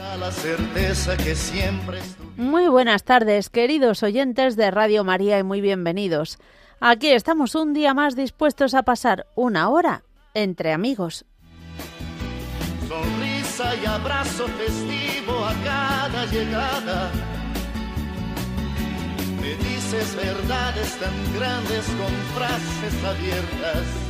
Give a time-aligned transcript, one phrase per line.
[0.00, 1.98] La certeza que siempre
[2.38, 6.38] Muy buenas tardes, queridos oyentes de Radio María y muy bienvenidos.
[6.80, 10.02] Aquí estamos un día más dispuestos a pasar una hora
[10.32, 11.26] entre amigos.
[12.88, 17.10] sonrisa y abrazo festivo a cada llegada.
[19.42, 24.09] Me dices verdades tan grandes con frases abiertas.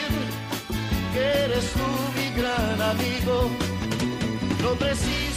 [1.13, 3.49] que eres tú mi gran amigo.
[4.61, 5.30] No preciso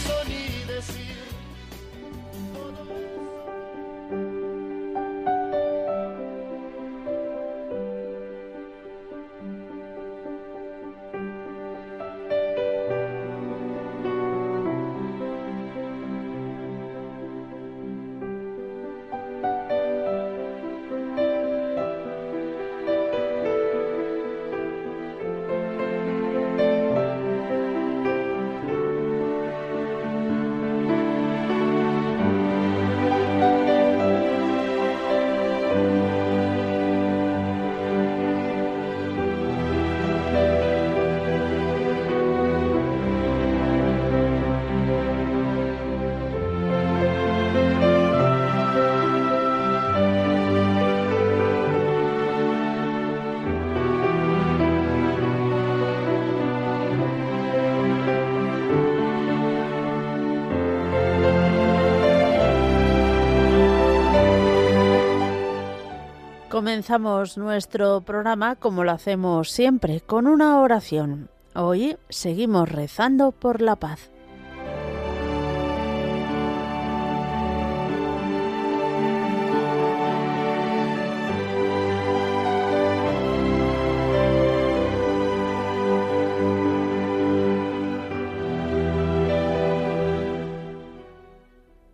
[66.64, 71.28] Comenzamos nuestro programa como lo hacemos siempre, con una oración.
[71.54, 74.10] Hoy seguimos rezando por la paz.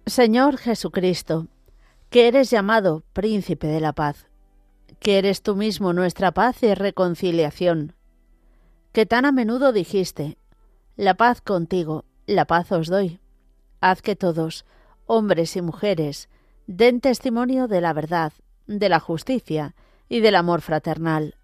[0.07, 1.49] Señor Jesucristo,
[2.09, 4.30] que eres llamado Príncipe de la Paz,
[5.01, 7.95] que eres tú mismo nuestra paz y reconciliación,
[8.93, 10.37] que tan a menudo dijiste,
[10.97, 13.19] la paz contigo, la paz os doy.
[13.81, 14.67] Haz que todos,
[15.07, 16.29] hombres y mujeres,
[16.67, 18.33] den testimonio de la verdad,
[18.67, 19.75] de la justicia
[20.09, 21.37] y del amor fraternal.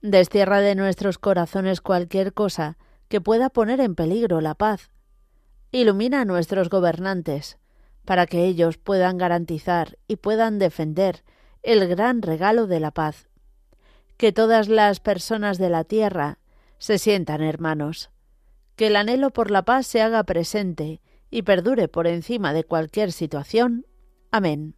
[0.00, 4.90] Destierra de nuestros corazones cualquier cosa que pueda poner en peligro la paz.
[5.72, 7.58] Ilumina a nuestros gobernantes,
[8.04, 11.24] para que ellos puedan garantizar y puedan defender
[11.62, 13.28] el gran regalo de la paz.
[14.16, 16.38] Que todas las personas de la tierra
[16.78, 18.10] se sientan hermanos.
[18.76, 21.00] Que el anhelo por la paz se haga presente
[21.30, 23.86] y perdure por encima de cualquier situación.
[24.30, 24.74] Amén.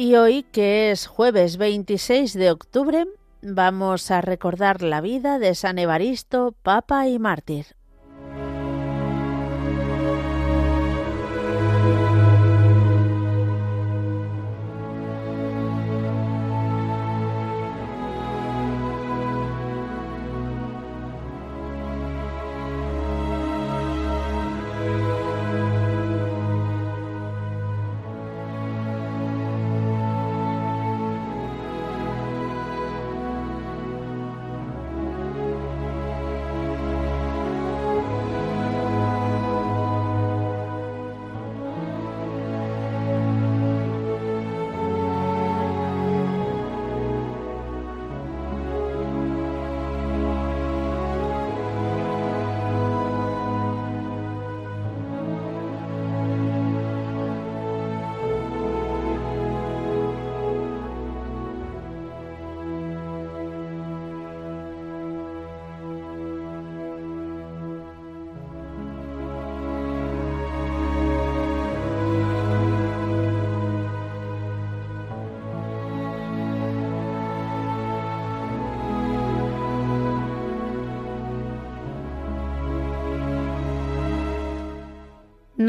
[0.00, 3.04] Y hoy, que es jueves 26 de octubre,
[3.42, 7.66] vamos a recordar la vida de San Evaristo, Papa y Mártir.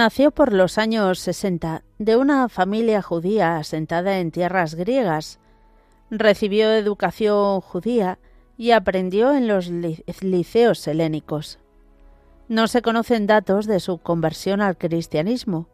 [0.03, 5.39] Nació por los años 60 de una familia judía asentada en tierras griegas.
[6.09, 8.18] Recibió educación judía
[8.57, 11.59] y aprendió en los liceos helénicos.
[12.48, 15.68] No se conocen datos de su conversión al cristianismo,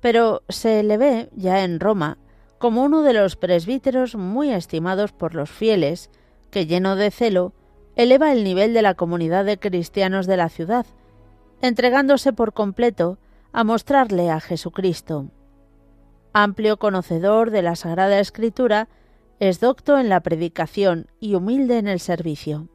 [0.00, 2.16] pero se le ve, ya en Roma,
[2.56, 6.08] como uno de los presbíteros muy estimados por los fieles,
[6.50, 7.52] que lleno de celo,
[7.94, 10.86] eleva el nivel de la comunidad de cristianos de la ciudad,
[11.60, 13.18] entregándose por completo
[13.52, 15.30] a mostrarle a Jesucristo.
[16.32, 18.88] Amplio conocedor de la Sagrada Escritura,
[19.40, 22.68] es docto en la predicación y humilde en el servicio.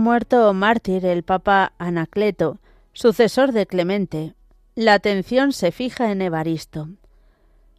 [0.00, 2.58] Muerto mártir el Papa Anacleto,
[2.92, 4.34] sucesor de Clemente,
[4.74, 6.88] la atención se fija en Evaristo.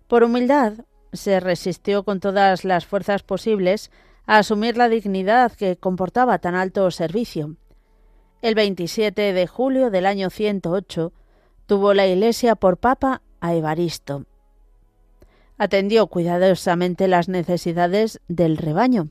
[0.07, 0.73] Por humildad,
[1.13, 3.91] se resistió con todas las fuerzas posibles
[4.25, 7.55] a asumir la dignidad que comportaba tan alto servicio.
[8.41, 11.11] El 27 de julio del año 108
[11.65, 14.25] tuvo la Iglesia por papa a Evaristo.
[15.57, 19.09] Atendió cuidadosamente las necesidades del rebaño,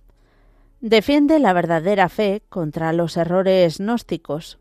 [0.82, 4.59] Defiende la verdadera fe contra los errores gnósticos.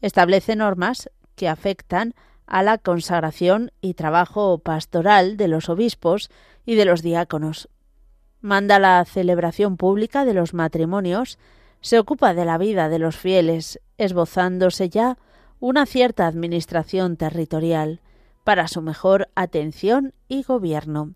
[0.00, 2.14] Establece normas que afectan
[2.46, 6.30] a la consagración y trabajo pastoral de los obispos
[6.64, 7.68] y de los diáconos.
[8.40, 11.38] Manda la celebración pública de los matrimonios,
[11.82, 15.18] se ocupa de la vida de los fieles, esbozándose ya
[15.60, 18.00] una cierta administración territorial
[18.44, 21.12] para su mejor atención y gobierno.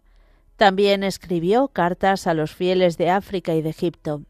[0.56, 4.20] También escribió cartas a los fieles de África y de Egipto.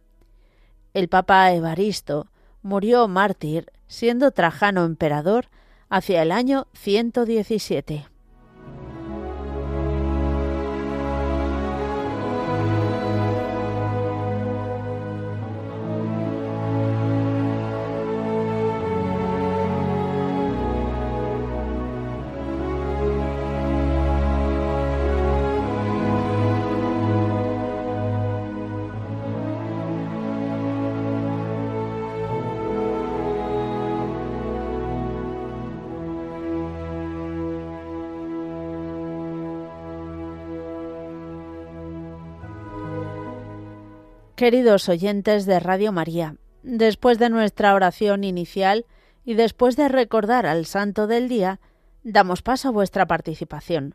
[0.94, 2.28] El Papa Evaristo
[2.62, 5.46] murió mártir siendo Trajano emperador
[5.88, 8.06] hacia el año 117.
[44.44, 48.84] Queridos oyentes de Radio María, después de nuestra oración inicial
[49.24, 51.60] y después de recordar al Santo del Día,
[52.02, 53.94] damos paso a vuestra participación.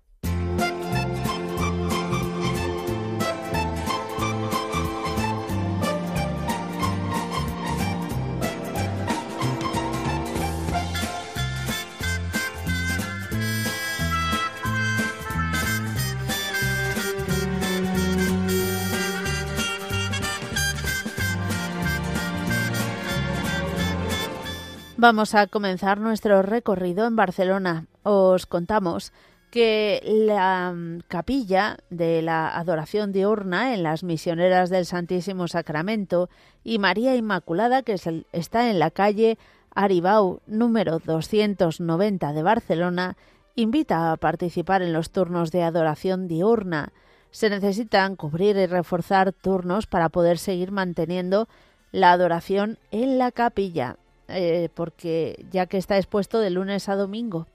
[25.01, 27.87] Vamos a comenzar nuestro recorrido en Barcelona.
[28.03, 29.13] Os contamos
[29.49, 36.29] que la mm, capilla de la adoración diurna en las misioneras del Santísimo Sacramento
[36.63, 37.95] y María Inmaculada, que
[38.31, 39.39] está en la calle
[39.73, 43.17] Aribau número 290 de Barcelona,
[43.55, 46.93] invita a participar en los turnos de adoración diurna.
[47.31, 51.47] Se necesitan cubrir y reforzar turnos para poder seguir manteniendo
[51.91, 53.97] la adoración en la capilla.
[54.31, 57.47] Eh, porque ya que está expuesto de lunes a domingo.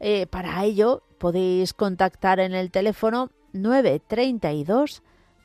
[0.00, 5.02] Eh, para ello podéis contactar en el teléfono 932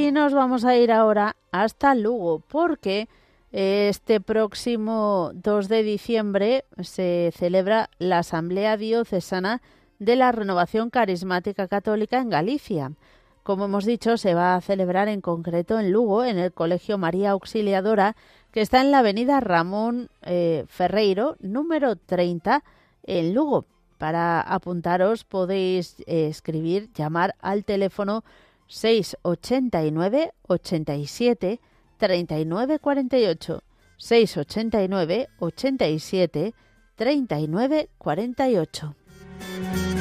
[0.10, 3.08] Y nos vamos a ir ahora hasta Lugo, porque
[3.52, 9.62] este próximo 2 de diciembre se celebra la Asamblea Diocesana
[10.00, 12.94] de la Renovación Carismática Católica en Galicia.
[13.44, 17.30] Como hemos dicho, se va a celebrar en concreto en Lugo, en el Colegio María
[17.30, 18.16] Auxiliadora,
[18.52, 22.64] que está en la avenida Ramón eh, Ferreiro, número 30,
[23.04, 23.66] en Lugo.
[24.00, 28.24] Para apuntaros podéis eh, escribir, llamar al teléfono
[28.70, 31.60] 689 87
[31.98, 33.64] 39 48
[33.98, 36.54] 689 87
[36.96, 39.99] 39 48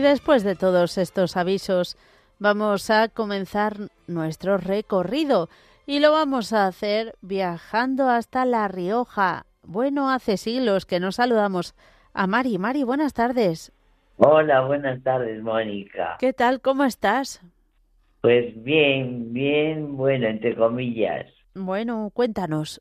[0.00, 1.98] Y después de todos estos avisos,
[2.38, 3.74] vamos a comenzar
[4.06, 5.50] nuestro recorrido
[5.86, 9.44] y lo vamos a hacer viajando hasta La Rioja.
[9.62, 11.74] Bueno, hace siglos que nos saludamos
[12.14, 12.56] a Mari.
[12.56, 13.74] Mari, buenas tardes.
[14.16, 16.16] Hola, buenas tardes, Mónica.
[16.18, 16.62] ¿Qué tal?
[16.62, 17.42] ¿Cómo estás?
[18.22, 21.26] Pues bien, bien, bueno, entre comillas.
[21.54, 22.80] Bueno, cuéntanos.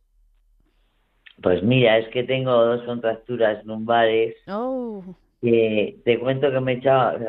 [1.44, 4.38] Pues mira, es que tengo dos contracturas lumbares.
[4.48, 5.04] Oh.
[5.42, 7.20] Que te cuento que me he echado,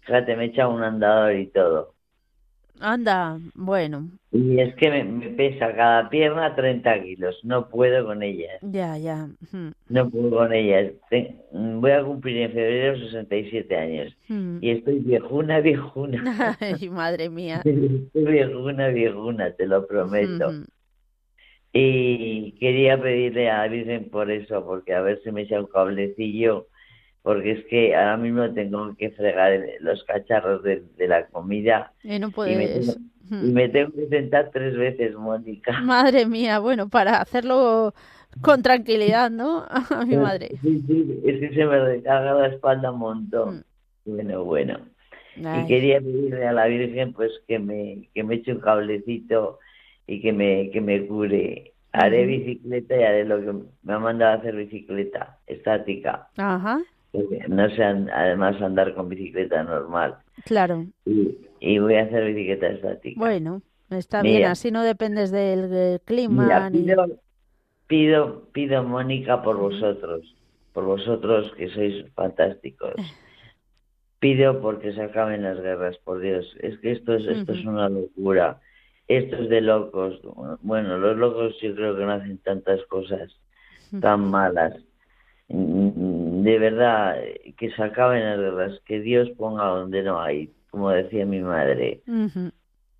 [0.00, 1.94] fíjate, me he echado un andador y todo.
[2.80, 4.10] Anda, bueno.
[4.32, 8.58] Y es que me, pesa cada pierna 30 kilos, no puedo con ellas.
[8.62, 9.28] Ya, ya.
[9.88, 10.92] No puedo con ellas.
[11.52, 14.16] voy a cumplir en febrero 67 años.
[14.60, 16.56] Y estoy viejuna, viejuna.
[16.60, 17.62] Ay, madre mía.
[17.64, 20.52] Estoy viejuna, viejuna, te lo prometo.
[21.72, 26.66] Y quería pedirle a Virgen por eso, porque a ver si me echa un cablecillo,
[27.24, 31.90] porque es que ahora mismo tengo que fregar los cacharros de, la comida.
[32.02, 32.98] Y no puedes.
[33.30, 35.72] Y me, tengo, que sentar tres veces, Mónica.
[35.80, 37.94] Madre mía, bueno, para hacerlo
[38.42, 39.64] con tranquilidad, ¿no?
[39.90, 40.50] A mi madre.
[40.60, 43.64] Sí, sí, es que se me recarga la espalda un montón.
[44.04, 44.80] Bueno, bueno.
[45.34, 49.60] Y quería pedirle a la Virgen pues que me, que me eche un cablecito
[50.06, 51.72] y que me, que me cure.
[51.90, 56.28] Haré bicicleta y haré lo que me ha mandado a hacer bicicleta estática.
[56.36, 56.82] Ajá.
[57.48, 60.16] No sé, además andar con bicicleta normal.
[60.44, 60.86] Claro.
[61.04, 63.18] Y, voy a hacer bicicleta estática.
[63.18, 66.70] Bueno, está bien, así no dependes del clima.
[66.70, 67.06] pido,
[67.86, 70.34] pido, pido, Mónica, por vosotros,
[70.72, 72.94] por vosotros que sois fantásticos.
[74.18, 76.56] Pido porque se acaben las guerras, por Dios.
[76.60, 78.60] Es que esto es, esto es una locura
[79.08, 80.20] estos de locos,
[80.62, 83.30] bueno, los locos yo creo que no hacen tantas cosas
[84.00, 84.74] tan malas.
[86.44, 87.16] De verdad,
[87.56, 92.02] que se acaben las guerras, que Dios ponga donde no hay, como decía mi madre.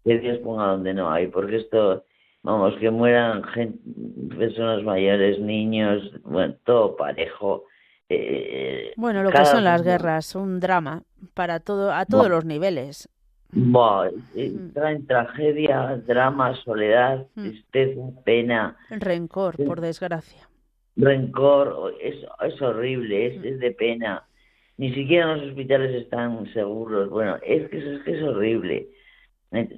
[0.03, 2.07] Que Dios ponga donde no hay, porque esto,
[2.43, 3.79] vamos, que mueran gente,
[4.39, 7.65] personas mayores, niños, bueno, todo parejo.
[8.09, 11.03] Eh, bueno, lo que son las guerras, un drama
[11.35, 13.11] para todo, a todos los niveles.
[14.35, 18.79] Eh, traen tragedia, drama, soledad, tristeza, pena.
[18.89, 20.49] Rencor, por desgracia.
[20.97, 24.25] Rencor, es, es horrible, es, de pena.
[24.77, 27.11] Ni siquiera los hospitales están seguros.
[27.11, 28.89] Bueno, es que es, que es horrible.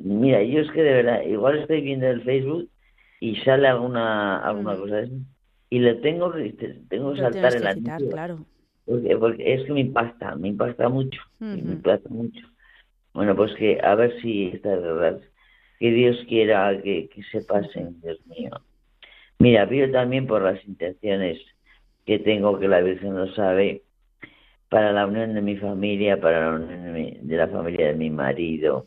[0.02, 2.68] Mira, yo es que de verdad, igual estoy viendo el Facebook
[3.20, 5.10] y sale alguna alguna cosa de
[5.68, 6.50] y le tengo que
[6.88, 8.38] tengo que saltar en la claro.
[9.18, 12.46] porque, es que me impacta, me impacta mucho, me impacta mucho.
[13.12, 15.20] Bueno, pues que a ver si está verdad.
[15.78, 18.50] Que Dios quiera que, se pasen, Dios mío.
[19.38, 21.38] Mira, pido también por las intenciones
[22.04, 23.82] que tengo, que la Virgen lo sabe,
[24.68, 28.86] para la unión de mi familia, para la unión de, la familia de mi marido,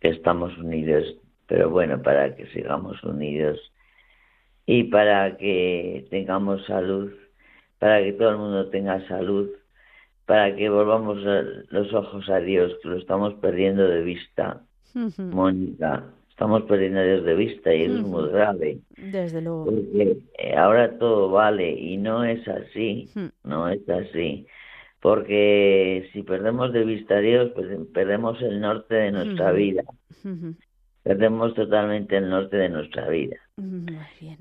[0.00, 1.04] que estamos unidos,
[1.46, 3.58] pero bueno, para que sigamos unidos
[4.66, 7.12] y para que tengamos salud,
[7.78, 9.50] para que todo el mundo tenga salud
[10.26, 11.18] para que volvamos
[11.68, 14.62] los ojos a Dios, que lo estamos perdiendo de vista.
[15.18, 16.04] Mónica,
[16.34, 18.80] estamos perdiendo a Dios de vista y es muy grave.
[18.96, 19.66] Desde luego.
[19.66, 23.08] Porque eh, ahora todo vale y no es así,
[23.44, 24.44] no es así.
[25.00, 29.84] Porque si perdemos de vista a Dios, pues perdemos el norte de nuestra vida.
[31.04, 33.36] Perdemos totalmente el norte de nuestra vida.
[33.56, 34.38] bien.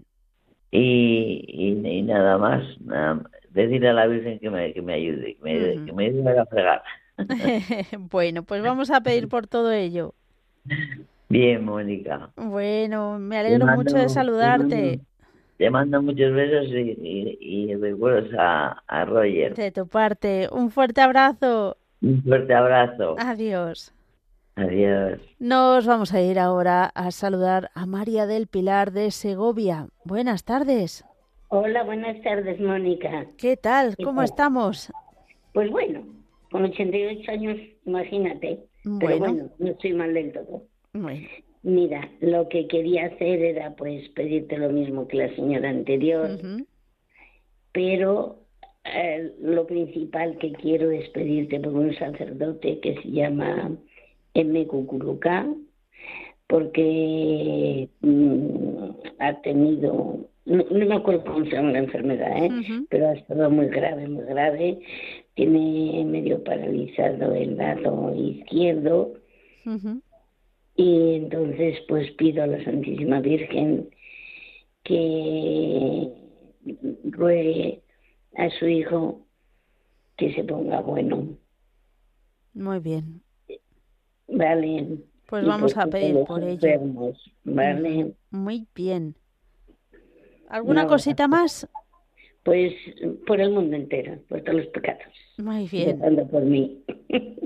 [0.71, 5.43] Y, y, nada más, nada, decirle a la Virgen que me, que me ayude, que
[5.43, 6.81] me, ayude, que me ayude a fregar.
[8.09, 10.15] bueno, pues vamos a pedir por todo ello.
[11.33, 12.29] Bien, Mónica.
[12.35, 14.99] Bueno, me alegro mucho de saludarte.
[15.57, 19.55] Te mando, muchos besos y, y, recuerdos a, a Roger.
[19.55, 21.77] De tu parte, un fuerte abrazo.
[22.03, 23.15] Un fuerte abrazo.
[23.17, 23.95] Adiós.
[24.55, 25.19] Adiós.
[25.39, 29.87] Nos vamos a ir ahora a saludar a María del Pilar de Segovia.
[30.05, 31.03] Buenas tardes.
[31.47, 33.25] Hola, buenas tardes, Mónica.
[33.39, 33.95] ¿Qué tal?
[34.03, 34.93] ¿Cómo estamos?
[35.51, 36.05] Pues bueno,
[36.51, 38.59] con 88 años, imagínate.
[38.99, 40.67] Pero bueno, no estoy mal del todo.
[41.63, 46.29] Mira, lo que quería hacer era pues pedirte lo mismo que la señora anterior,
[47.71, 48.39] pero
[48.83, 53.71] eh, lo principal que quiero es pedirte por un sacerdote que se llama
[54.33, 54.67] M.
[54.67, 55.47] Cuculucá,
[56.47, 62.85] porque mm, ha tenido no, me acuerdo cómo se llama la enfermedad, ¿eh?
[62.89, 64.79] pero ha estado muy grave, muy grave.
[65.35, 69.13] Tiene medio paralizado el lado izquierdo.
[70.75, 73.89] Y entonces, pues pido a la Santísima Virgen
[74.83, 76.09] que
[77.03, 77.81] ruegue
[78.35, 79.25] a su hijo
[80.17, 81.37] que se ponga bueno.
[82.53, 83.21] Muy bien.
[84.27, 84.97] Vale.
[85.27, 87.13] Pues vamos a pedir por ello.
[87.43, 88.13] ¿vale?
[88.29, 89.15] Muy bien.
[90.49, 91.67] ¿Alguna cosita más?
[92.43, 92.73] Pues
[93.25, 95.13] por el mundo entero, por todos los pecados.
[95.37, 95.99] Muy bien.
[96.29, 96.83] por mí.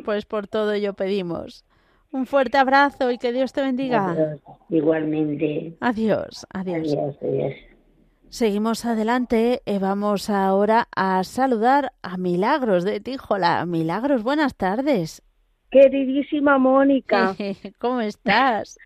[0.03, 1.65] Pues por todo ello pedimos.
[2.11, 4.37] Un fuerte abrazo y que Dios te bendiga.
[4.69, 5.75] Igualmente.
[5.81, 6.93] Adiós, adiós.
[6.93, 7.53] Adiós, adiós.
[8.29, 9.61] Seguimos adelante.
[9.65, 13.65] Eh, vamos ahora a saludar a Milagros de Tijola.
[13.65, 15.23] Milagros, buenas tardes.
[15.71, 17.35] Queridísima Mónica.
[17.79, 18.77] ¿Cómo estás?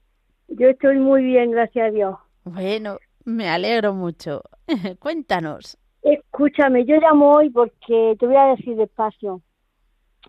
[0.47, 2.15] Yo estoy muy bien, gracias a Dios.
[2.43, 4.41] Bueno, me alegro mucho.
[4.99, 5.77] Cuéntanos.
[6.01, 9.41] Escúchame, yo llamo hoy porque te voy a decir despacio.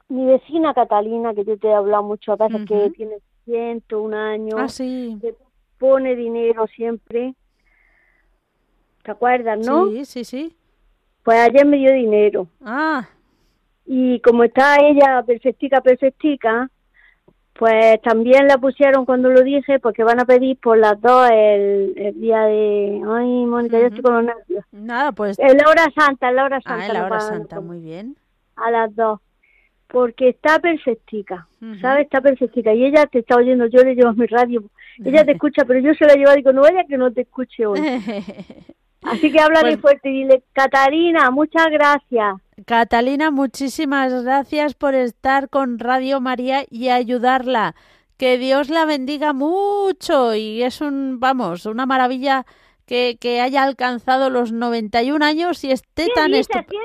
[0.08, 4.54] Mi vecina Catalina, que yo te he hablado mucho a veces, que tiene 101 años,
[4.58, 5.18] ah, sí.
[5.20, 5.34] que
[5.78, 7.34] pone dinero siempre.
[9.02, 9.88] ¿Te acuerdas, no?
[9.88, 10.56] Sí, sí, sí.
[11.24, 12.46] Pues ayer me dio dinero.
[12.64, 13.08] Ah.
[13.86, 16.70] Y como está ella perfectica, perfectica,
[17.54, 21.94] pues también la pusieron cuando lo dije, porque van a pedir por las dos el,
[22.16, 23.02] día de...
[23.06, 24.64] Ay, Mónica, yo estoy con los nervios.
[24.72, 25.38] Nada, pues...
[25.38, 26.86] En la hora santa, la hora santa.
[26.86, 28.16] Ah, la hora santa, muy bien.
[28.56, 29.20] A las dos.
[29.92, 31.46] Porque está perfectica,
[31.80, 32.04] ¿sabes?
[32.04, 32.72] Está perfectica.
[32.72, 34.62] Y ella te está oyendo, yo le llevo mi radio.
[35.04, 37.20] Ella te escucha, pero yo se la llevo y digo, no vaya que no te
[37.20, 37.78] escuche hoy.
[39.02, 42.36] Así que habla pues, fuerte y dile, Catalina, muchas gracias.
[42.66, 47.74] Catalina, muchísimas gracias por estar con Radio María y ayudarla.
[48.16, 52.46] Que Dios la bendiga mucho y es un, vamos, una maravilla
[52.86, 56.78] que, que haya alcanzado los 91 años y esté tan estupendo.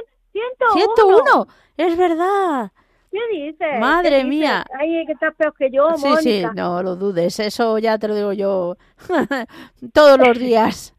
[0.73, 1.47] 101.
[1.77, 2.71] Es verdad.
[3.11, 3.79] ¿Qué dices?
[3.79, 4.65] Madre mía.
[4.77, 7.39] Ay, que estás peor que yo, Sí, sí, no lo dudes.
[7.39, 8.75] Eso ya te lo digo yo
[9.93, 10.95] todos los días.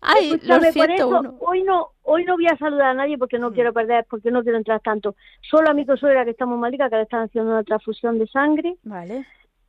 [0.00, 1.36] Ay, los 101.
[1.40, 3.54] hoy no, hoy no voy a saludar a nadie porque no mm.
[3.54, 5.16] quiero perder, porque no quiero entrar tanto.
[5.40, 8.76] Solo a mi consuegra que estamos malica, que le están haciendo una transfusión de sangre.
[8.82, 9.24] Vale.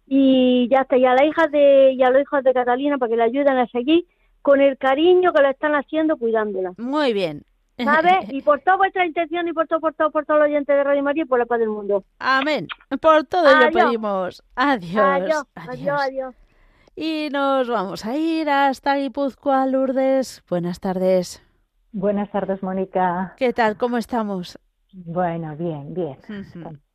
[0.07, 3.09] Y ya está, y a la hija de, y a los hijos de Catalina para
[3.09, 4.05] que le ayuden a seguir
[4.41, 6.73] con el cariño que le están haciendo cuidándola.
[6.77, 7.43] Muy bien.
[7.77, 8.27] ¿Sabes?
[8.29, 10.83] Y por toda vuestra intención y por todo, por todo, por todo los oyentes de
[10.83, 12.03] Radio María y por la paz del mundo.
[12.19, 12.67] Amén.
[13.01, 14.43] Por todo ello pedimos.
[14.55, 15.05] Adiós.
[15.05, 15.43] Adiós.
[15.55, 16.01] Adiós.
[16.01, 16.35] Adiós.
[16.95, 20.43] Y nos vamos a ir hasta Guipúzcoa, Lourdes.
[20.49, 21.43] Buenas tardes.
[21.91, 23.35] Buenas tardes, Mónica.
[23.37, 23.77] ¿Qué tal?
[23.77, 24.57] ¿Cómo estamos?
[24.93, 26.17] Bueno, bien, bien.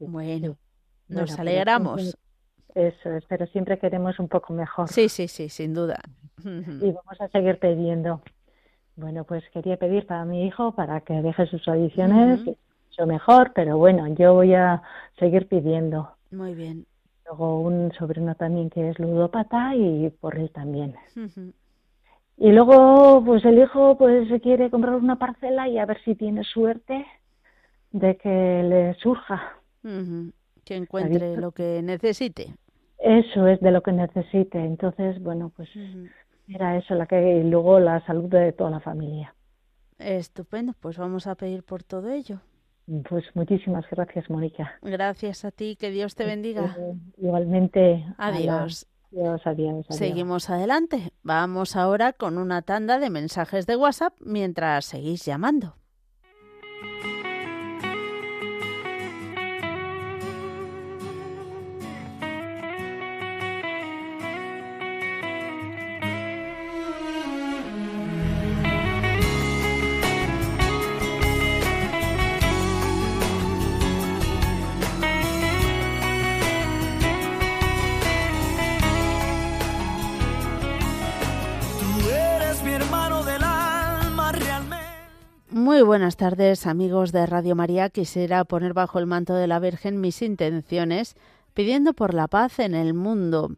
[0.00, 0.56] Bueno,
[1.08, 2.16] nos alegramos.
[2.74, 4.88] Eso es, pero siempre queremos un poco mejor.
[4.88, 6.00] Sí, sí, sí, sin duda.
[6.44, 8.22] Y vamos a seguir pidiendo.
[8.96, 12.40] Bueno, pues quería pedir para mi hijo para que deje sus adiciones,
[12.96, 14.82] yo mejor, pero bueno, yo voy a
[15.18, 16.10] seguir pidiendo.
[16.30, 16.86] Muy bien.
[17.26, 20.94] Luego un sobrino también que es ludópata y por él también.
[22.36, 26.14] Y luego, pues el hijo pues se quiere comprar una parcela y a ver si
[26.14, 27.06] tiene suerte
[27.92, 29.56] de que le surja.
[30.64, 32.54] Que encuentre lo que necesite.
[32.98, 34.58] Eso es de lo que necesite.
[34.58, 35.68] Entonces, bueno, pues
[36.54, 39.34] era eso, la que y luego la salud de toda la familia.
[39.98, 42.40] Estupendo, pues vamos a pedir por todo ello.
[43.08, 44.72] Pues muchísimas gracias, Mónica.
[44.82, 46.76] Gracias a ti, que Dios te bendiga.
[47.16, 48.04] igualmente.
[48.18, 48.86] Adiós.
[49.12, 49.86] Adiós, adiós, adiós.
[49.90, 51.12] Seguimos adelante.
[51.22, 55.76] Vamos ahora con una tanda de mensajes de WhatsApp mientras seguís llamando.
[85.82, 87.90] Muy buenas tardes, amigos de Radio María.
[87.90, 91.16] Quisiera poner bajo el manto de la Virgen mis intenciones,
[91.54, 93.56] pidiendo por la paz en el mundo.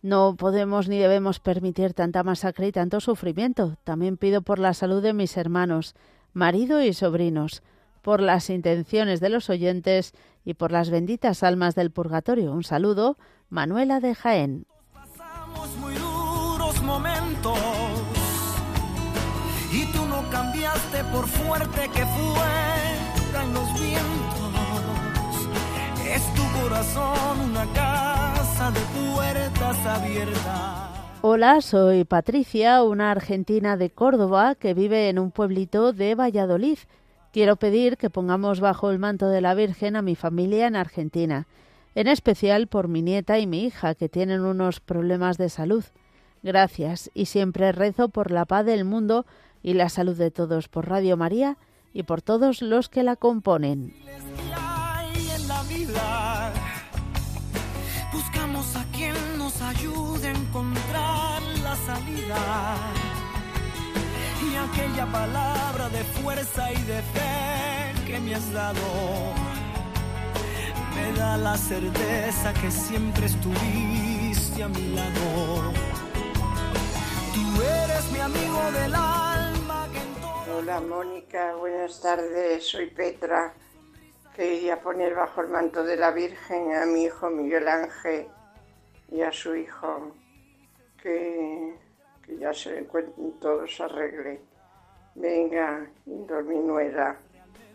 [0.00, 3.76] No podemos ni debemos permitir tanta masacre y tanto sufrimiento.
[3.84, 5.94] También pido por la salud de mis hermanos,
[6.32, 7.62] marido y sobrinos,
[8.00, 10.14] por las intenciones de los oyentes
[10.46, 12.52] y por las benditas almas del purgatorio.
[12.52, 13.18] Un saludo,
[13.50, 14.66] Manuela de Jaén.
[21.12, 24.06] Por fuerte que fueran los vientos.
[26.08, 30.86] Es tu corazón una casa de puertas abiertas.
[31.22, 36.78] Hola, soy Patricia, una argentina de Córdoba que vive en un pueblito de Valladolid.
[37.32, 41.46] Quiero pedir que pongamos bajo el manto de la Virgen a mi familia en Argentina,
[41.94, 45.84] en especial por mi nieta y mi hija que tienen unos problemas de salud.
[46.42, 49.26] Gracias y siempre rezo por la paz del mundo
[49.66, 51.58] y la salud de todos por Radio María
[51.92, 53.92] y por todos los que la componen.
[58.12, 62.76] Buscamos a quien nos ayude a encontrar la salida
[64.40, 69.34] y aquella palabra de fuerza y de fe que me has dado
[70.94, 75.72] me da la certeza que siempre estuviste a mi lado.
[77.34, 79.25] Tú eres mi amigo del alma
[80.58, 83.52] Hola Mónica, buenas tardes, soy Petra.
[84.34, 88.26] Quería poner bajo el manto de la Virgen a mi hijo Miguel Ángel
[89.10, 90.12] y a su hijo,
[91.02, 91.76] que,
[92.22, 94.40] que ya se encuentren todos arregle.
[95.14, 95.90] Venga,
[96.26, 96.56] por mi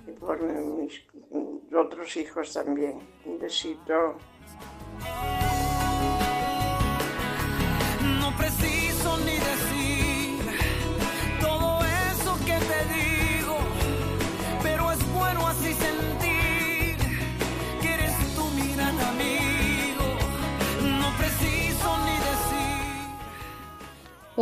[0.07, 1.03] y por mis
[1.71, 2.99] otros hijos también.
[3.25, 4.15] Un besito.
[8.19, 9.90] No preciso ni decir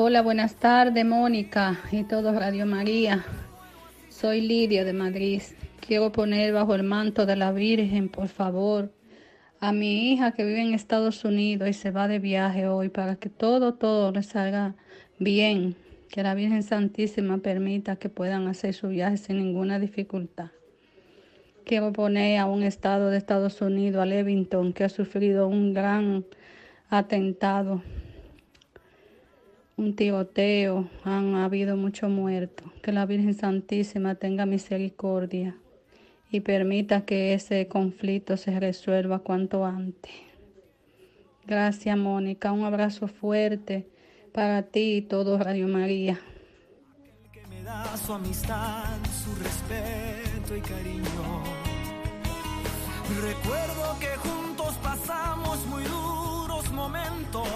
[0.01, 3.25] Hola, buenas tardes, Mónica y todo Radio María.
[4.07, 5.41] Soy Lidia de Madrid.
[5.85, 8.91] Quiero poner bajo el manto de la Virgen, por favor,
[9.59, 13.17] a mi hija que vive en Estados Unidos y se va de viaje hoy para
[13.17, 14.73] que todo, todo le salga
[15.19, 15.75] bien.
[16.09, 20.51] Que la Virgen Santísima permita que puedan hacer su viaje sin ninguna dificultad.
[21.65, 26.25] Quiero poner a un estado de Estados Unidos, a Levington, que ha sufrido un gran
[26.89, 27.83] atentado
[29.79, 32.67] un tiroteo, han habido muchos muertos.
[32.81, 35.55] Que la Virgen Santísima tenga misericordia
[36.29, 40.11] y permita que ese conflicto se resuelva cuanto antes.
[41.47, 42.51] Gracias, Mónica.
[42.51, 43.87] Un abrazo fuerte
[44.39, 46.17] para ti y todo Radio María.
[47.33, 51.43] Que me da su amistad, su respeto y cariño.
[53.21, 57.49] Recuerdo que juntos pasamos muy duros momentos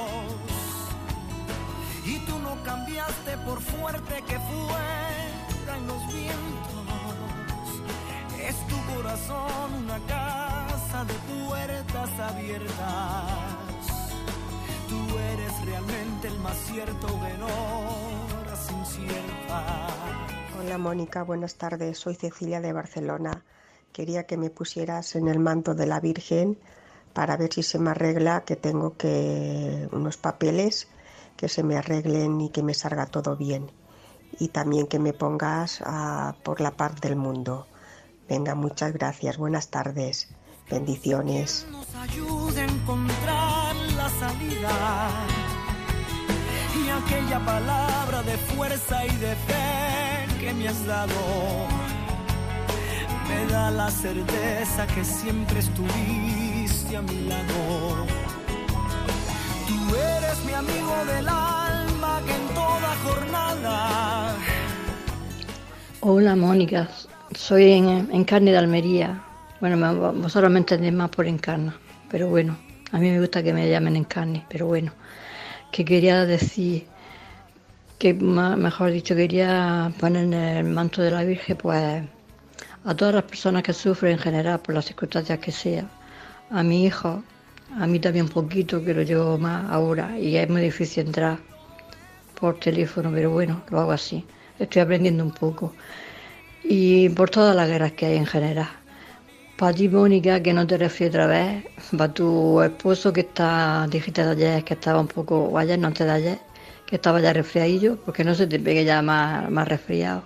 [2.06, 6.86] y tú no cambiaste por fuerte que fueran los vientos.
[8.46, 13.63] Es tu corazón una casa de puertas abiertas.
[14.94, 19.72] Tú eres realmente el más cierto de horas inciertas.
[20.60, 21.98] Hola Mónica, buenas tardes.
[21.98, 23.44] Soy Cecilia de Barcelona.
[23.92, 26.60] Quería que me pusieras en el manto de la Virgen
[27.14, 30.88] para ver si se me arregla que tengo que unos papeles
[31.38, 33.72] que se me arreglen y que me salga todo bien.
[34.40, 37.66] Y también que me pongas a, por la paz del mundo.
[38.30, 39.38] Venga, muchas gracias.
[39.38, 40.30] Buenas tardes.
[40.70, 41.68] Bendiciones.
[41.72, 45.10] Nos ayude a encontrar la salida.
[46.76, 51.14] Y aquella palabra de fuerza y de fe que me has dado
[53.28, 58.06] me da la certeza que siempre estuviste a mi lado.
[59.68, 64.36] Tú eres mi amigo del alma que en toda jornada.
[66.02, 66.90] Hola Mónica,
[67.34, 69.33] soy en, Encarni de Almería.
[69.64, 71.74] Bueno, vosotros me entendéis más por Encarna,
[72.10, 72.58] pero bueno,
[72.92, 74.92] a mí me gusta que me llamen Encarni, pero bueno,
[75.72, 76.86] que quería decir,
[77.98, 82.04] que mejor dicho, quería poner en el manto de la Virgen, pues
[82.84, 85.86] a todas las personas que sufren en general por las circunstancias que sea,
[86.50, 87.24] a mi hijo,
[87.80, 91.38] a mí también un poquito, que lo llevo más ahora y es muy difícil entrar
[92.38, 94.26] por teléfono, pero bueno, lo hago así.
[94.60, 95.74] Estoy aprendiendo un poco.
[96.66, 98.83] Y por todas las guerras que hay en general.
[99.64, 101.64] Para ti, Mónica, que no te refieres otra vez,
[101.98, 105.88] para tu esposo que está, dijiste de ayer, que estaba un poco, o ayer, no
[105.88, 106.40] antes de ayer,
[106.86, 110.24] que estaba ya resfriadillo, porque no se te pegue ya más, más resfriado.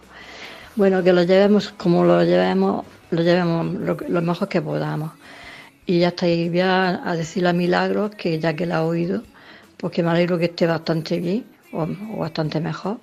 [0.76, 3.76] Bueno, que lo llevemos como lo llevemos, lo llevemos
[4.10, 5.12] lo, mejor que podamos.
[5.86, 9.22] Y ya está, y voy a, decirle a Milagros que ya que la ha oído,
[9.78, 11.86] pues que me alegro que esté bastante bien o,
[12.18, 12.98] bastante mejor,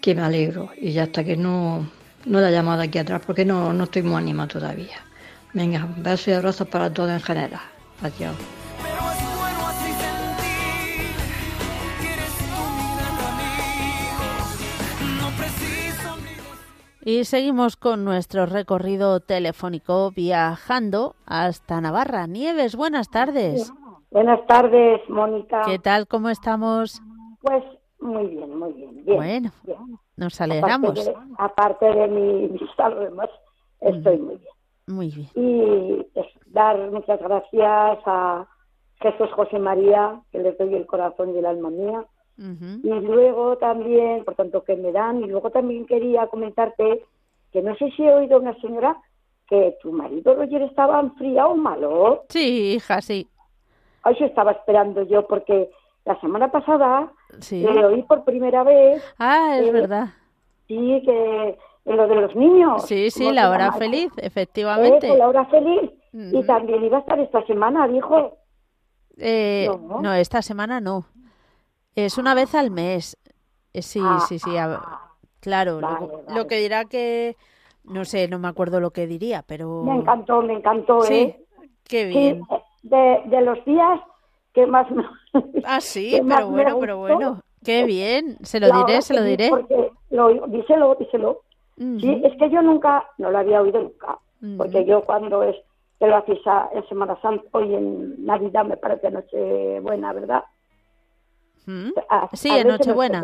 [0.00, 0.70] que me alegro.
[0.80, 1.90] Y ya hasta que no,
[2.24, 5.00] no la llamado aquí atrás porque no, no estoy muy animada todavía.
[5.54, 7.60] Venga, besos y abrazos para todos en general.
[8.02, 8.36] Adiós.
[17.06, 22.26] Y seguimos con nuestro recorrido telefónico viajando hasta Navarra.
[22.26, 23.72] Nieves, buenas tardes.
[24.10, 25.62] Buenas tardes, Mónica.
[25.66, 26.08] ¿Qué tal?
[26.08, 27.02] ¿Cómo estamos?
[27.42, 27.62] Pues
[28.00, 29.04] muy bien, muy bien.
[29.04, 29.52] bueno,
[30.16, 31.10] nos alegramos.
[31.36, 33.28] Aparte de, mi vista, lo demás,
[33.80, 34.53] estoy muy bien.
[34.86, 35.28] Muy bien.
[35.34, 36.06] Y
[36.46, 38.46] dar muchas gracias a
[39.00, 42.04] Jesús José María, que le doy el corazón y el alma mía,
[42.36, 47.04] y luego también, por tanto que me dan, y luego también quería comentarte
[47.52, 48.96] que no sé si he oído una señora
[49.46, 52.24] que tu marido Roger estaba enfriado o malo.
[52.28, 53.28] Sí, hija, sí.
[54.18, 55.70] Yo estaba esperando yo porque
[56.04, 57.12] la semana pasada
[57.50, 59.02] le oí por primera vez.
[59.18, 60.08] Ah, es verdad.
[60.66, 62.86] Sí, que lo de los niños.
[62.86, 65.16] Sí, sí, la hora feliz, efectivamente.
[65.16, 65.90] la hora feliz.
[66.12, 68.38] Y también iba a estar esta semana, dijo.
[69.16, 69.68] Eh,
[70.00, 70.14] no.
[70.14, 71.06] esta semana no.
[71.94, 73.16] Es una vez al mes.
[73.72, 74.50] Eh, sí, ah, sí, sí.
[75.40, 77.36] claro, lo, que dirá que...
[77.84, 79.82] No sé, no me acuerdo lo que diría, pero...
[79.82, 81.44] Me encantó, me encantó, sí, ¿eh?
[81.82, 82.42] Qué bien.
[82.82, 84.00] de, de los días
[84.54, 84.86] que más...
[85.64, 87.40] ah, sí, pero bueno, pero bueno.
[87.64, 88.36] Qué bien.
[88.42, 89.48] Se lo diré, se lo diré.
[89.48, 91.42] Porque lo, díselo, díselo.
[91.76, 94.18] Sí, es que yo nunca, no lo había oído nunca.
[94.58, 95.56] Porque yo cuando es
[95.98, 96.40] que lo hacéis
[96.72, 100.44] en Semana Santa y en Navidad me parece Noche Buena, ¿verdad?
[102.34, 103.22] sí, en Nochebuena.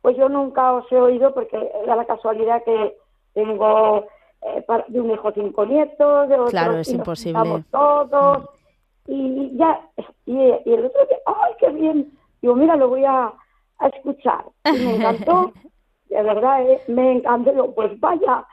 [0.00, 2.96] Pues yo nunca os he oído porque da la casualidad que
[3.34, 4.06] tengo
[4.42, 7.64] eh, de un hijo cinco nietos, de otros claro, es imposible.
[7.70, 8.48] todos.
[9.06, 9.80] Y ya,
[10.26, 12.12] y, el otro día, ¡ay, qué bien!
[12.40, 13.32] Digo, mira, lo voy a,
[13.92, 14.44] escuchar.
[14.66, 15.52] Y me encantó,
[16.08, 17.74] de verdad, eh, me encantó.
[17.74, 18.46] Pues vaya,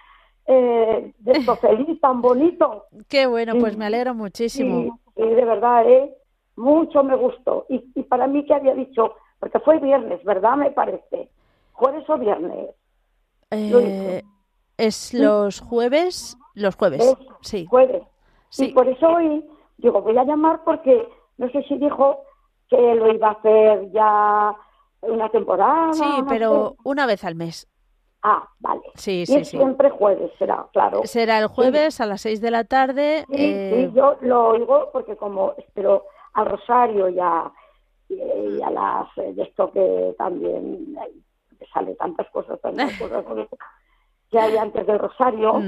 [0.48, 2.86] eh, de esto feliz, tan bonito.
[3.08, 5.00] Qué bueno, pues me alegro muchísimo.
[5.16, 6.16] Y, de verdad, ¿eh?
[6.56, 7.66] mucho me gustó.
[7.70, 9.16] Y, y para mí, que había dicho?
[9.40, 10.56] Porque fue viernes, ¿verdad?
[10.56, 11.30] Me parece.
[11.74, 12.70] ¿Jueves o viernes?
[13.52, 14.24] Eh,
[14.78, 17.66] es los jueves, los jueves, sí.
[17.70, 18.04] Jueves.
[18.50, 18.68] Sí.
[18.68, 19.46] Y por eso hoy,
[19.78, 22.22] digo, voy a llamar porque no sé si dijo
[22.70, 24.56] que lo iba a hacer ya
[25.08, 25.94] una temporada.
[25.94, 27.68] Sí, pero una vez al mes.
[28.24, 28.82] Ah, vale.
[28.96, 31.02] Sí, y sí, siempre jueves será, claro.
[31.04, 33.26] Será el jueves a las seis de la tarde.
[33.30, 37.52] Sí, eh, yo lo oigo porque como espero al Rosario y a,
[38.10, 40.96] y a las de esto que también
[41.72, 43.24] sale tantas cosas, tantas cosas
[44.32, 45.62] que hay antes del Rosario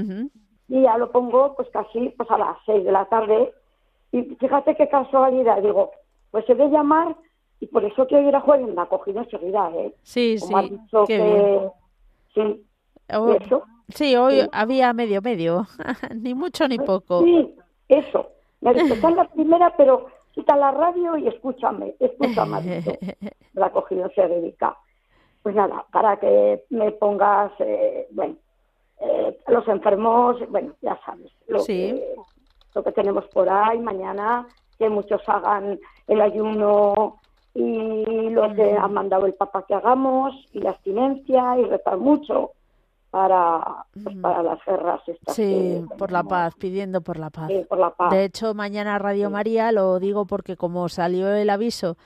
[0.68, 3.52] y ya lo pongo pues casi pues a las seis de la tarde
[4.10, 5.92] y fíjate qué casualidad, digo,
[6.30, 7.14] pues se ve llamar
[7.60, 9.94] y por eso que hoy era jueves me ha cogido enseguida, ¿eh?
[10.02, 10.54] Sí, sí.
[12.34, 12.64] Sí.
[13.12, 13.36] Oh,
[13.88, 15.66] sí, hoy había medio medio,
[16.14, 17.22] ni mucho ni poco.
[17.22, 17.54] Sí,
[17.88, 18.28] eso.
[18.60, 22.82] Me ha la primera, pero quita la radio y escúchame, escúchame.
[23.54, 24.76] me ha cogido dedica.
[25.42, 28.36] Pues nada, para que me pongas, eh, bueno,
[29.00, 32.14] eh, los enfermos, bueno, ya sabes, lo, que,
[32.74, 34.46] lo que tenemos por ahí, mañana
[34.78, 37.20] que muchos hagan el ayuno
[37.58, 42.52] y lo que ha mandado el Papa que hagamos y la abstinencia y rezar mucho
[43.10, 45.34] para, pues, para las guerras estas.
[45.34, 47.48] Sí, por la paz, pidiendo por la paz.
[47.48, 48.12] Sí, por la paz.
[48.12, 51.96] De hecho, mañana Radio María lo digo porque como salió el aviso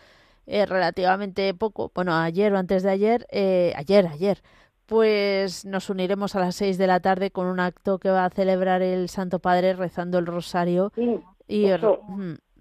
[0.47, 4.43] eh, relativamente poco, bueno, ayer o antes de ayer, eh, ayer, ayer,
[4.87, 8.31] pues nos uniremos a las seis de la tarde con un acto que va a
[8.31, 10.93] celebrar el Santo Padre rezando el rosario.
[10.95, 11.67] Sí, y,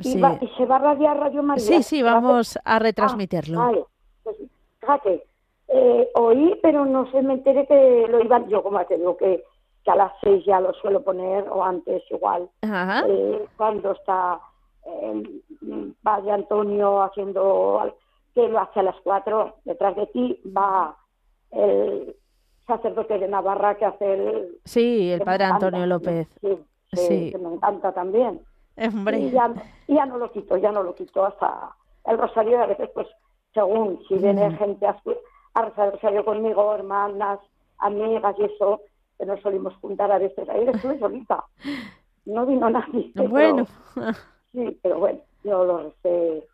[0.09, 1.63] mm, se va a radiar Radio María.
[1.63, 3.59] Sí, sí, vamos a retransmitirlo.
[3.59, 3.85] Ah, vale,
[4.23, 4.35] pues,
[4.79, 5.23] fíjate,
[5.67, 9.43] eh, oí, pero no se me enteré que lo iban, yo como te digo que,
[9.83, 14.39] que a las seis ya lo suelo poner, o antes igual, eh, cuando está
[14.85, 15.23] eh,
[16.03, 17.95] Padre Antonio haciendo,
[18.33, 20.97] que lo hace a las cuatro, detrás de ti va
[21.51, 22.15] el
[22.65, 24.59] sacerdote de Navarra que hace el...
[24.63, 26.27] Sí, el padre Antonio López.
[26.93, 28.41] Sí, Que me encanta también.
[28.77, 29.19] Hombre.
[29.19, 29.53] Y ya,
[29.87, 33.07] ya, no lo quito, ya no lo quito hasta el rosario a veces pues
[33.53, 35.01] según si viene gente a,
[35.53, 37.39] a rezar el rosario conmigo, hermanas,
[37.79, 38.81] amigas y eso,
[39.17, 40.47] que nos solimos juntar a veces.
[40.49, 41.43] Ahí estuve solita,
[42.25, 43.11] no vino nadie.
[43.15, 43.65] Bueno.
[44.53, 46.47] sí, pero bueno, yo lo recé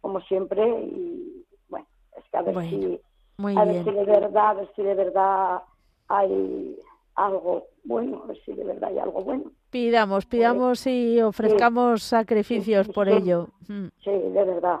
[0.00, 1.86] como siempre y bueno,
[2.16, 3.00] es que a ver si
[3.38, 5.62] a ver si de verdad, a ver si de verdad
[6.08, 6.78] hay
[7.16, 9.44] algo bueno, a ver si de verdad hay algo bueno.
[9.70, 13.48] Pidamos, pidamos y ofrezcamos sacrificios por ello.
[13.68, 13.86] Mm.
[14.02, 14.80] Sí, de verdad.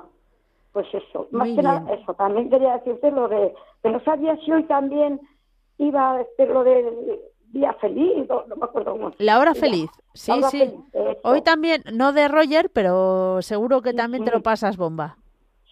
[0.72, 2.12] Pues eso, más que nada, eso.
[2.14, 5.20] También quería decirte lo de que no sabía si hoy también
[5.78, 7.20] iba a decir lo del
[7.52, 9.12] día feliz, no, me acuerdo cómo.
[9.18, 10.74] La hora feliz, sí, sí.
[11.22, 15.16] hoy también, no de Roger, pero seguro que también te lo pasas bomba.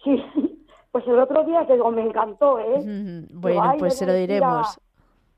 [0.03, 0.23] Sí,
[0.91, 3.25] pues el otro día, que digo, me encantó, ¿eh?
[3.31, 4.79] Bueno, pues se lo diremos.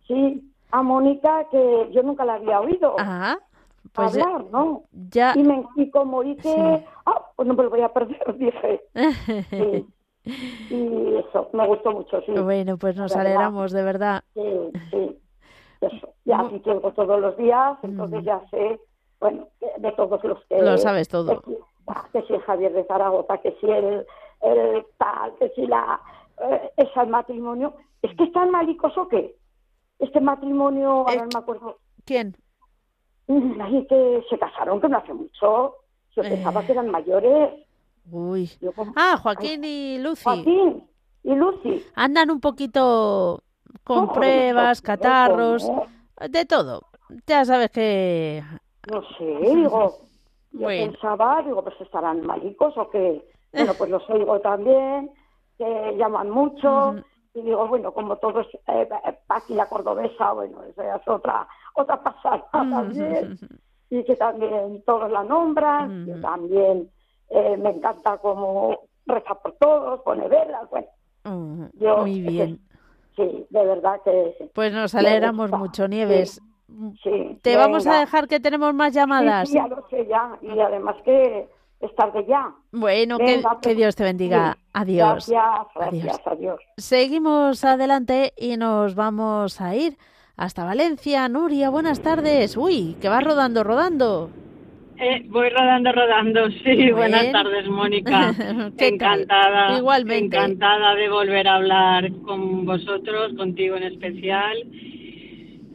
[0.08, 2.96] sí, a Mónica, que yo nunca la había oído.
[3.00, 3.40] Ajá.
[3.94, 4.84] Pues hablar, ¿no?
[4.92, 5.34] Ya.
[5.36, 8.84] Y, me, y como dije, ah, pues no me lo voy a perder, dije.
[10.70, 12.34] Y eso, me gustó mucho, sí.
[12.34, 14.26] Bueno, pues nos alegramos, de verdad.
[14.34, 14.44] Sí,
[14.92, 15.18] sí.
[15.80, 16.10] Eso.
[16.26, 18.78] Ya aquí tengo todos los días, entonces ya sé,
[19.22, 19.48] bueno,
[19.78, 20.62] de todos los que...
[20.62, 21.42] Lo sabes todo.
[22.12, 24.06] Que, si Javier de Zaragoza, que si el
[24.42, 26.00] el tal, que si la,
[26.44, 27.74] eh, es el matrimonio.
[28.02, 29.36] ¿Es que están malicos o qué?
[30.00, 31.78] Este matrimonio, ahora no me acuerdo.
[32.06, 32.36] ¿Quién?
[33.28, 35.76] Mm, ahí que se casaron, que no hace mucho.
[36.16, 36.30] Yo eh.
[36.30, 37.54] pensaba que eran mayores.
[38.10, 38.50] Uy.
[38.96, 40.24] ah, Joaquín y Lucy.
[40.24, 40.88] Joaquín
[41.24, 41.86] y Lucy.
[41.96, 43.44] Andan un poquito
[43.84, 45.70] con pruebas, catarros,
[46.30, 46.84] de todo.
[47.26, 48.44] Ya sabes que...
[48.92, 49.26] No sé,
[49.56, 50.00] digo,
[50.52, 53.24] yo pensaba, digo, pues estarán malicos o qué.
[53.52, 55.12] Bueno, pues los oigo también,
[55.58, 56.96] que llaman mucho.
[57.38, 58.90] Y digo, bueno, como todos, eh,
[59.28, 63.38] Paqui la cordobesa, bueno, esa es otra, otra pasada también.
[63.90, 66.90] Y que también todos la nombran, y también
[67.30, 70.88] eh, me encanta como reza por todos, pone velas, bueno.
[71.24, 72.60] Muy bien.
[73.16, 74.50] sí, de verdad que...
[74.54, 76.42] Pues nos alegramos mucho, Nieves.
[77.02, 79.48] Sí, Te vamos a dejar que tenemos más llamadas.
[79.48, 80.38] Sí, ya lo sé, ya.
[80.42, 81.48] Y además que
[81.80, 82.52] es tarde ya.
[82.72, 84.58] Bueno, que, pues, Dios te bendiga.
[84.74, 85.30] Adiós.
[85.30, 86.60] Gracias, gracias, adiós.
[86.78, 89.98] Seguimos adelante y nos vamos a ir
[90.36, 91.28] hasta Valencia.
[91.30, 92.58] Nuria, buenas tardes.
[92.58, 94.30] Uy, que vas rodando, rodando.
[95.00, 96.92] Eh, voy rodando, rodando, sí.
[96.92, 98.34] Buenas tardes, Mónica.
[98.78, 99.78] encantada.
[99.78, 100.38] Igualmente.
[100.38, 104.58] Encantada de volver a hablar con vosotros, contigo en especial.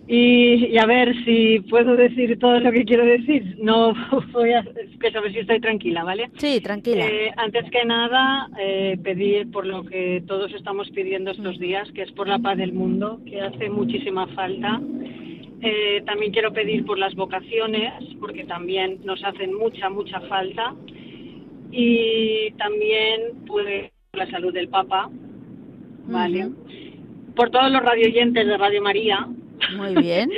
[0.08, 3.56] Y, a ver si puedo decir todo lo que quiero decir.
[3.60, 3.94] No
[4.32, 4.64] voy a
[5.00, 6.30] que saber si estoy tranquila, ¿vale?
[6.36, 7.06] Sí, tranquila.
[7.06, 12.02] Eh, antes que nada, eh, pedir por lo que todos estamos pidiendo estos días, que
[12.02, 14.80] es por la paz del mundo, que hace muchísima falta.
[15.60, 20.74] Eh, también quiero pedir por las vocaciones, porque también nos hacen mucha, mucha falta.
[21.70, 23.64] Y también por
[24.12, 25.08] la salud del Papa,
[26.06, 26.50] ¿vale?
[27.34, 29.26] Por todos los radioyentes de Radio María.
[29.76, 30.30] Muy bien.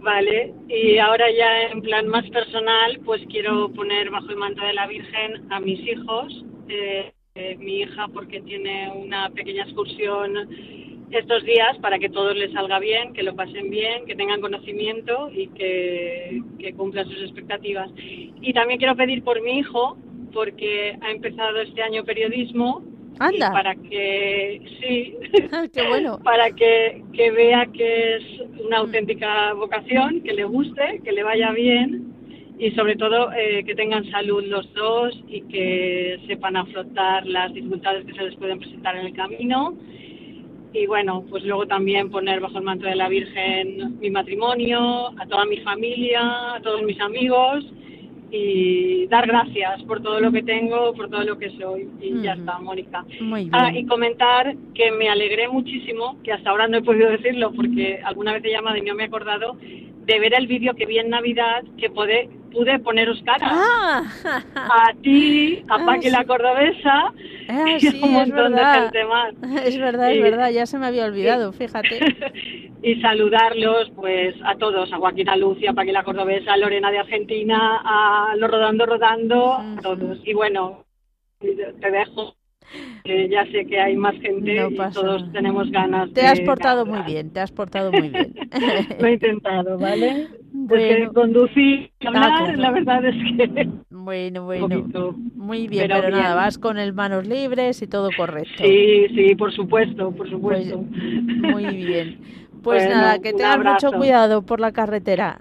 [0.00, 4.74] Vale, y ahora ya en plan más personal, pues quiero poner bajo el manto de
[4.74, 10.48] la Virgen a mis hijos, eh, eh, mi hija porque tiene una pequeña excursión
[11.10, 15.30] estos días para que todo les salga bien, que lo pasen bien, que tengan conocimiento
[15.32, 16.42] y que,
[16.76, 17.90] cumplan sus expectativas.
[17.96, 19.96] Y también quiero pedir por mi hijo,
[20.32, 22.82] porque ha empezado este año periodismo.
[23.18, 23.52] Anda.
[23.52, 25.14] para que, sí,
[25.72, 26.18] Qué bueno.
[26.24, 28.24] para que, que vea que es
[28.64, 32.12] una auténtica vocación, que le guste, que le vaya bien
[32.58, 38.04] y sobre todo eh, que tengan salud los dos y que sepan afrontar las dificultades
[38.06, 39.76] que se les pueden presentar en el camino
[40.72, 45.26] y bueno, pues luego también poner bajo el manto de la Virgen mi matrimonio, a
[45.26, 47.64] toda mi familia, a todos mis amigos
[48.36, 51.88] y dar gracias por todo lo que tengo, por todo lo que soy.
[52.00, 53.04] Y ya está, Mónica.
[53.52, 58.00] Ah, y comentar que me alegré muchísimo, que hasta ahora no he podido decirlo porque
[58.04, 60.98] alguna vez he llamado y no me he acordado, de ver el vídeo que vi
[60.98, 63.48] en Navidad que pude, pude poneros cara.
[63.50, 64.02] Ah.
[64.54, 67.12] A ti, a ah, Paqui la Cordobesa
[67.48, 69.34] y a un montón de gente más.
[69.64, 71.98] Es verdad, es verdad, ya se me había olvidado, fíjate.
[72.82, 76.98] y saludarlos pues a todos, a Joaquín Lucia, a Paqui la Cordobesa, a Lorena de
[76.98, 80.18] Argentina, a los Rodando Rodando, a todos.
[80.24, 80.84] Y bueno,
[81.40, 82.36] te dejo
[83.04, 86.12] ya sé que hay más gente y todos tenemos ganas.
[86.12, 88.34] Te has portado muy bien, te has portado muy bien.
[89.00, 90.28] Lo he intentado, ¿vale?
[90.56, 91.12] Bueno.
[91.12, 93.68] conducir, hablar, la verdad es que...
[93.90, 94.68] Bueno, bueno,
[95.34, 98.62] muy bien, pero, nada, vas con el manos libres y todo correcto.
[98.62, 100.78] Sí, sí, por supuesto, por supuesto.
[100.78, 102.18] muy bien.
[102.62, 105.40] Pues nada, que tengas mucho cuidado por la carretera.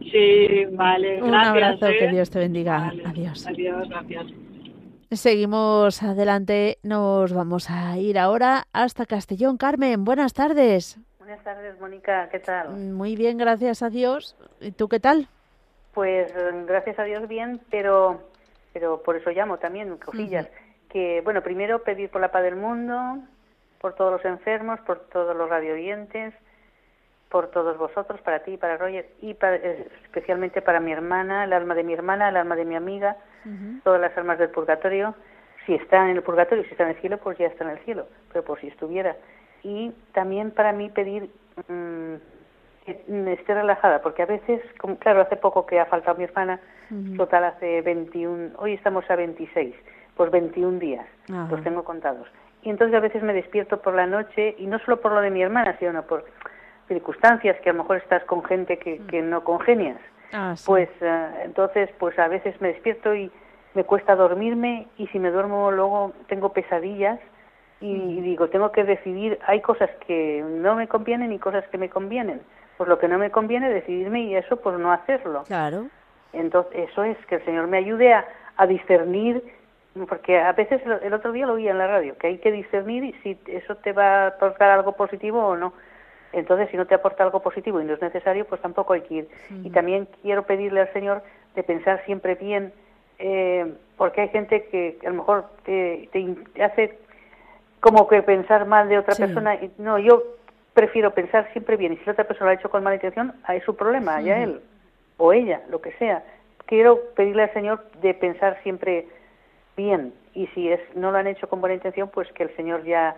[0.00, 1.28] Sí, vale, gracias.
[1.28, 2.10] Un abrazo, que ¿eh?
[2.12, 2.92] Dios te bendiga.
[3.04, 3.46] Adiós.
[3.46, 4.26] Adiós, gracias.
[5.12, 9.56] Seguimos adelante, nos vamos a ir ahora hasta Castellón.
[9.56, 11.00] Carmen, buenas tardes.
[11.18, 12.70] Buenas tardes, Mónica, ¿qué tal?
[12.76, 14.36] Muy bien, gracias a Dios.
[14.60, 15.26] ¿Y tú qué tal?
[15.94, 16.32] Pues
[16.66, 18.20] gracias a Dios bien, pero
[18.72, 20.48] pero por eso llamo también, cosillas.
[20.88, 23.18] Que, bueno, primero pedir por la paz del mundo,
[23.80, 26.34] por todos los enfermos, por todos los radioyentes,
[27.30, 29.36] por todos vosotros, para ti, para Roger y
[30.04, 33.16] especialmente para mi hermana, el alma de mi hermana, el alma de mi amiga,
[33.84, 35.14] todas las almas del purgatorio.
[35.64, 37.78] Si está en el purgatorio, si está en el cielo, pues ya está en el
[37.80, 39.16] cielo, pero por si estuviera.
[39.62, 41.30] Y también para mí pedir
[41.68, 42.14] mm,
[42.84, 46.58] que esté relajada, porque a veces, como, claro, hace poco que ha faltado mi hermana,
[47.16, 49.76] total hace 21, hoy estamos a 26,
[50.16, 52.26] pues 21 días, los tengo contados.
[52.62, 55.30] Y entonces a veces me despierto por la noche, y no solo por lo de
[55.30, 56.24] mi hermana, sino por
[56.90, 59.06] circunstancias que a lo mejor estás con gente que, mm.
[59.06, 59.98] que no congenias,
[60.32, 63.30] ah, pues eh, entonces pues a veces me despierto y
[63.74, 67.20] me cuesta dormirme y si me duermo luego tengo pesadillas
[67.80, 68.22] y, mm.
[68.22, 72.42] digo, tengo que decidir, hay cosas que no me convienen y cosas que me convienen.
[72.76, 75.44] Pues lo que no me conviene decidirme y eso pues no hacerlo.
[75.46, 75.86] Claro.
[76.32, 78.26] Entonces eso es que el Señor me ayude a,
[78.56, 79.42] a discernir
[80.08, 83.14] porque a veces el otro día lo oía en la radio, que hay que discernir
[83.22, 85.72] si eso te va a tocar algo positivo o no.
[86.32, 89.14] Entonces, si no te aporta algo positivo y no es necesario, pues tampoco hay que
[89.14, 89.28] ir.
[89.64, 91.22] Y también quiero pedirle al Señor
[91.54, 92.72] de pensar siempre bien,
[93.18, 96.08] eh, porque hay gente que a lo mejor te,
[96.62, 96.98] hace
[97.80, 99.58] como que pensar mal de otra persona.
[99.78, 100.22] No, yo
[100.72, 103.34] prefiero pensar siempre bien y si la otra persona lo ha hecho con mala intención,
[103.48, 104.60] es su problema, allá él
[105.16, 106.22] o ella, lo que sea.
[106.66, 109.06] Quiero pedirle al Señor de pensar siempre
[109.76, 112.84] bien y si es no lo han hecho con buena intención, pues que el Señor
[112.84, 113.16] ya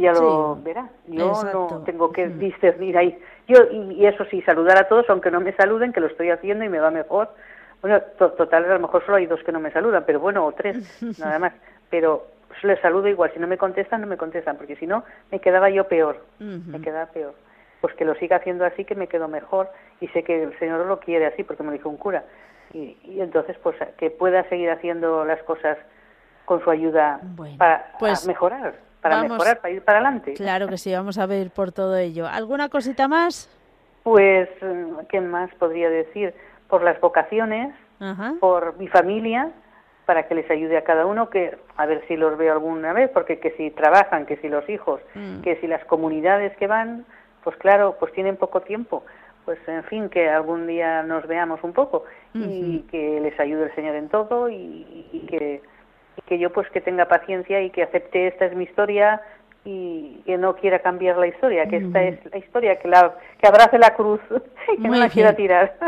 [0.00, 0.88] ya lo verá.
[1.06, 3.18] Yo no tengo que discernir ahí.
[3.46, 6.64] Yo y, eso sí, saludar a todos, aunque no me saluden, que lo estoy haciendo
[6.64, 7.30] y me va mejor.
[7.82, 10.52] Bueno, total, a lo mejor solo hay dos que no me saludan, pero bueno, o
[10.52, 11.52] tres, nada más.
[11.88, 12.26] Pero
[12.62, 15.70] les saludo igual, si no me contestan, no me contestan, porque si no, me quedaba
[15.70, 17.34] yo peor, me quedaba peor.
[17.80, 19.70] Pues que lo siga haciendo así, que me quedo mejor,
[20.00, 22.24] y sé que el Señor lo quiere así, porque me lo dijo un cura.
[22.74, 25.78] Y, y entonces, pues que pueda seguir haciendo las cosas
[26.50, 27.20] con su ayuda
[27.58, 30.34] para pues mejorar, para mejorar, para ir para adelante.
[30.34, 32.26] Claro que sí, vamos a ver por todo ello.
[32.26, 33.48] ¿Alguna cosita más?
[34.02, 34.48] Pues,
[35.08, 36.34] ¿qué más podría decir?
[36.68, 37.74] Por las vocaciones,
[38.40, 39.50] por mi familia,
[40.06, 43.10] para que les ayude a cada uno, que a ver si los veo alguna vez,
[43.10, 45.42] porque que si trabajan, que si los hijos, mm.
[45.42, 47.04] que si las comunidades que van,
[47.44, 49.04] pues claro, pues tienen poco tiempo.
[49.44, 53.74] Pues en fin, que algún día nos veamos un poco y que les ayude el
[53.74, 55.62] Señor en todo y, que,
[56.16, 59.22] y que yo pues que tenga paciencia y que acepte esta es mi historia,
[59.64, 63.46] y que no quiera cambiar la historia, que esta es la historia, que, la, que
[63.46, 64.20] abrace la cruz
[64.72, 65.76] y que no la quiera tirar.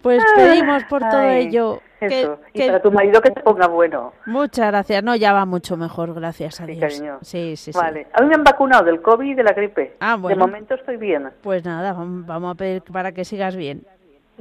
[0.00, 1.80] Pues pedimos por todo ello.
[2.00, 2.38] Eso.
[2.54, 4.12] y para tu marido que te ponga bueno.
[4.26, 5.02] Muchas gracias.
[5.02, 6.94] No, ya va mucho mejor, gracias a sí, Dios.
[6.94, 7.18] Cariño.
[7.20, 8.06] Sí, sí, Vale.
[8.12, 9.96] A mí me han vacunado del COVID y de la gripe.
[9.98, 10.36] Ah, bueno.
[10.36, 11.30] De momento estoy bien.
[11.42, 13.84] Pues nada, vamos a pedir para que sigas bien.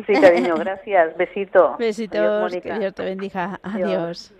[0.05, 1.17] Sí, cariño, gracias.
[1.17, 1.75] Besito.
[1.79, 2.55] Besitos.
[2.55, 3.59] que Dios te bendiga.
[3.63, 4.33] Adiós.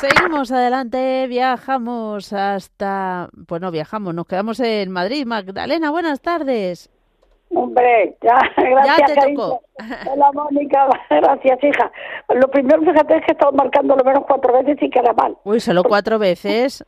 [0.00, 5.24] Seguimos adelante, viajamos hasta, bueno, viajamos, nos quedamos en Madrid.
[5.26, 6.90] Magdalena, buenas tardes.
[7.54, 8.98] Hombre, ya, gracias.
[8.98, 9.62] Ya te tocó.
[10.10, 11.90] Hola, Mónica, gracias, hija.
[12.34, 15.14] Lo primero, fíjate, es que he estado marcando lo menos cuatro veces y que era
[15.14, 15.36] mal.
[15.44, 16.84] Uy, solo cuatro veces.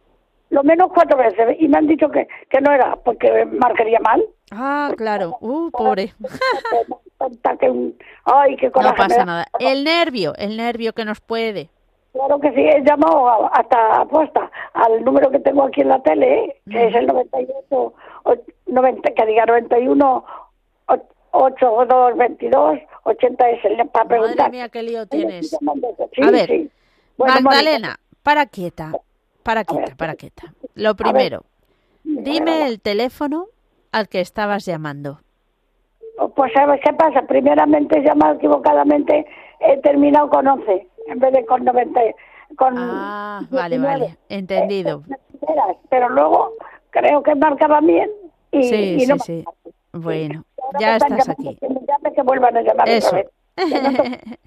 [0.51, 1.57] Lo menos cuatro veces.
[1.59, 4.25] Y me han dicho que, que no era, porque marcaría mal.
[4.51, 5.37] Ah, claro.
[5.41, 6.13] Uh, pobre.
[8.25, 8.91] Ay, qué coraje.
[8.91, 9.47] No pasa nada.
[9.59, 11.71] El nervio, el nervio que nos puede.
[12.19, 16.57] Claro que sí, he llamado hasta apuesta al número que tengo aquí en la tele,
[16.69, 17.95] que es el 98,
[18.67, 20.25] 90, que diga 91,
[21.31, 24.37] 8222, 80 es el para preguntar.
[24.37, 25.55] Madre mía, qué lío tienes.
[25.55, 26.71] a ver,
[27.17, 28.91] Magdalena, para quieta,
[29.45, 30.53] para quieta, para quieta.
[30.75, 31.45] Lo primero,
[32.03, 33.47] dime el teléfono
[33.93, 35.21] al que estabas llamando.
[36.35, 39.25] Pues sabes qué pasa, primeramente he llamado equivocadamente,
[39.61, 42.01] he terminado con 11 en vez de con 90.
[42.57, 45.03] Con ah, vale, vale, entendido.
[45.91, 46.53] Pero luego
[46.91, 48.11] creo que marcaba bien
[48.51, 49.45] y, sí, sí, sí.
[49.93, 50.45] Bueno,
[50.79, 51.59] ya estás aquí.
[52.15, 53.31] Que vuelvan a llamar Otra vez.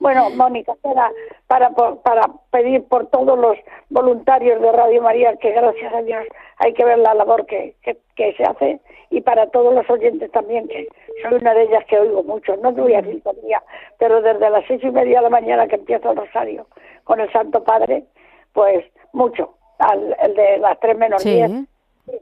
[0.00, 1.10] Bueno, Mónica, para,
[1.48, 3.56] para, para pedir por todos los
[3.90, 6.24] voluntarios de Radio María, que gracias a Dios
[6.58, 8.80] hay que ver la labor que, que, se hace,
[9.10, 10.86] y para todos los oyentes también, que
[11.22, 13.60] soy una de ellas que oigo mucho, no te voy a decir día,
[13.98, 16.66] pero desde las seis y media de la mañana que empiezo el rosario
[17.02, 18.04] con el Santo Padre,
[18.52, 21.50] pues mucho, al, el de las tres menos diez,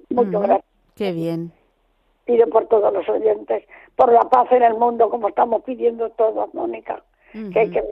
[0.08, 0.64] mucho gracias.
[0.94, 1.52] Qué bien.
[2.24, 3.64] Pido por todos los oyentes,
[3.96, 7.02] por la paz en el mundo, como estamos pidiendo todos, Mónica
[7.52, 7.82] que, que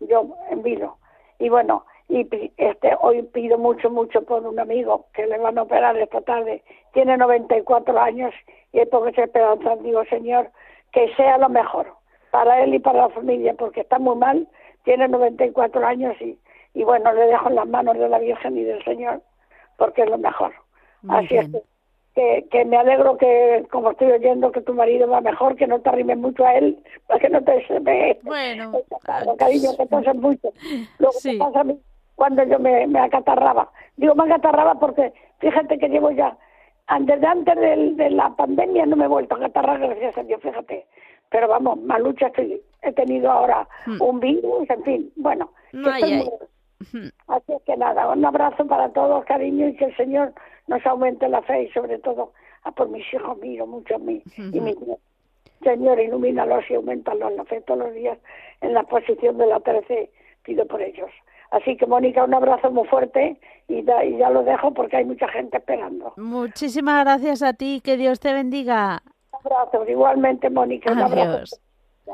[0.00, 0.96] yo envido.
[1.38, 5.62] Y bueno, y este hoy pido mucho, mucho por un amigo que le van a
[5.62, 6.62] operar esta tarde.
[6.92, 8.32] Tiene 94 años
[8.72, 9.76] y es porque se esperanza.
[9.76, 10.50] Digo, Señor,
[10.92, 11.92] que sea lo mejor
[12.30, 14.48] para él y para la familia, porque está muy mal,
[14.84, 16.38] tiene 94 años y,
[16.74, 19.20] y bueno, le dejo en las manos de la Virgen y del Señor,
[19.76, 20.52] porque es lo mejor.
[21.08, 21.62] Así es que,
[22.50, 25.90] que me alegro que, como estoy oyendo, que tu marido va mejor, que no te
[25.90, 28.18] arrimes mucho a él, para que no te se me...
[28.22, 28.72] Bueno.
[29.38, 30.52] cariño, que te mucho.
[30.98, 31.78] Lo que pasa a mí
[32.16, 33.70] cuando yo me, me acatarraba.
[33.96, 36.36] Digo, me acatarraba porque, fíjate que llevo ya,
[36.88, 37.56] antes de antes
[37.96, 40.86] de, la pandemia no me he vuelto a acatarrar, gracias a Dios, fíjate.
[41.30, 44.00] Pero vamos, más lucha estoy, he tenido ahora hmm.
[44.00, 45.52] un virus, en fin, bueno.
[45.72, 46.28] No, ay,
[47.26, 50.32] Así es que nada, un abrazo para todos, cariño, y que el Señor
[50.66, 52.32] nos aumente la fe y sobre todo
[52.64, 54.74] a por mis hijos, miro mucho a mí y mi
[55.62, 58.18] Señor, ilumínalos y aumentalos la fe todos los días
[58.60, 60.10] en la posición de la 13,
[60.42, 61.10] pido por ellos.
[61.50, 63.38] Así que, Mónica, un abrazo muy fuerte
[63.68, 66.12] y, ya lo dejo porque hay mucha gente esperando.
[66.16, 69.02] Muchísimas gracias a ti, que Dios te bendiga.
[69.32, 70.92] Un abrazo, igualmente, Mónica.
[70.92, 71.56] Un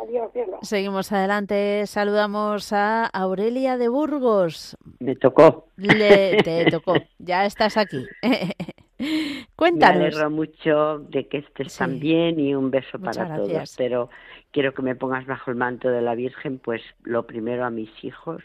[0.01, 0.31] Adiós.
[0.63, 1.87] Seguimos adelante.
[1.87, 4.77] Saludamos a Aurelia de Burgos.
[5.01, 5.69] Me tocó.
[5.77, 6.95] Le, te tocó.
[7.19, 8.07] Ya estás aquí.
[9.57, 9.99] Cuéntanos.
[9.99, 13.75] Me alegro mucho de que estés tan bien y un beso para todos.
[13.77, 14.09] Pero
[14.51, 17.91] quiero que me pongas bajo el manto de la Virgen, pues lo primero a mis
[18.05, 18.43] hijos,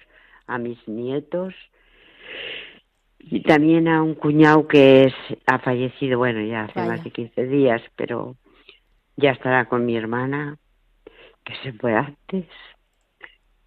[0.48, 1.54] a mis nietos
[3.20, 5.14] Y también a un cuñado que es,
[5.45, 8.36] ha fallecido, bueno, ya hace más de 15 días, pero
[9.18, 10.58] ya estará con mi hermana,
[11.48, 12.45] que se fue antes.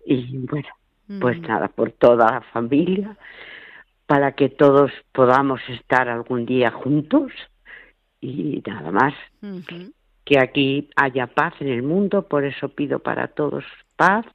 [0.05, 0.69] Y bueno,
[1.21, 3.17] pues nada, por toda la familia,
[4.07, 7.33] para que todos podamos estar algún día juntos
[8.21, 9.15] y nada más.
[10.25, 13.65] Que aquí haya paz en el mundo, por eso pido para todos
[13.97, 14.27] paz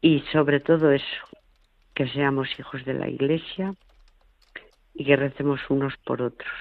[0.00, 1.24] y sobre todo eso,
[1.94, 3.74] que seamos hijos de la Iglesia
[4.94, 6.52] y que recemos unos por otros.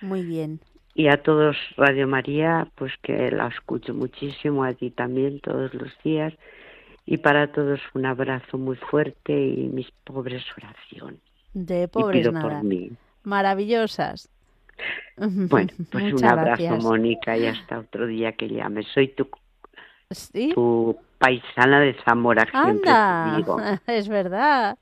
[0.00, 0.60] Muy bien.
[0.98, 5.92] Y a todos, Radio María, pues que la escucho muchísimo, a ti también todos los
[6.02, 6.32] días.
[7.04, 11.20] Y para todos un abrazo muy fuerte y mis pobres oraciones.
[11.52, 12.62] De pobres nada.
[13.22, 14.30] Maravillosas.
[15.16, 18.82] Bueno, pues un abrazo, Mónica, y hasta otro día que llame.
[18.82, 19.26] Soy tu,
[20.54, 23.40] tu paisana de Zamora, Anda,
[23.86, 24.78] es verdad.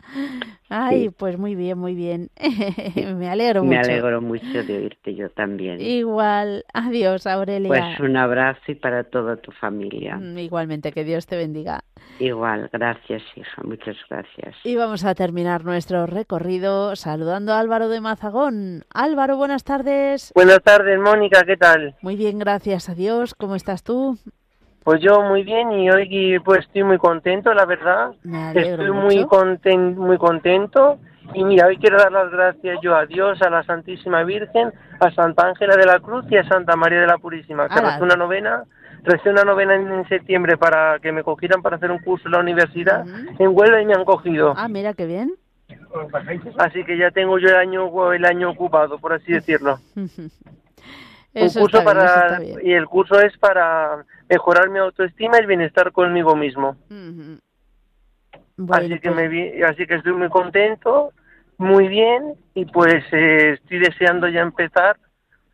[0.68, 2.30] Ay, pues muy bien, muy bien.
[3.16, 3.70] Me alegro mucho.
[3.70, 5.80] Me alegro mucho de oírte yo también.
[5.80, 6.64] Igual.
[6.72, 7.68] Adiós, Aurelia.
[7.68, 10.16] Pues un abrazo y para toda tu familia.
[10.16, 11.84] Mm, igualmente, que Dios te bendiga.
[12.18, 14.56] Igual, gracias, hija, muchas gracias.
[14.64, 18.84] Y vamos a terminar nuestro recorrido saludando a Álvaro de Mazagón.
[18.92, 20.32] Álvaro, buenas tardes.
[20.34, 21.96] Buenas tardes, Mónica, ¿qué tal?
[22.02, 23.34] Muy bien, gracias a Dios.
[23.34, 24.18] ¿Cómo estás tú?
[24.84, 28.12] Pues yo muy bien y hoy pues estoy muy contento, la verdad.
[28.54, 30.98] estoy muy contento, muy contento
[31.32, 35.10] y mira, hoy quiero dar las gracias yo a Dios, a la Santísima Virgen, a
[35.12, 38.16] Santa Ángela de la Cruz y a Santa María de la Purísima, que recé una
[38.16, 38.64] novena,
[39.04, 42.40] recé una novena en, septiembre para que me cogieran para hacer un curso en la
[42.40, 43.06] universidad
[43.38, 44.52] en Huelva y me han cogido.
[44.56, 45.32] Ah, mira qué bien.
[46.58, 49.78] Así que ya tengo yo el año el año ocupado, por así decirlo.
[51.34, 56.36] un curso para y el curso es para mejorar mi autoestima y el bienestar conmigo
[56.36, 56.76] mismo.
[58.70, 61.12] así que pues me así que estoy muy contento,
[61.58, 64.96] muy bien y pues eh, estoy deseando ya empezar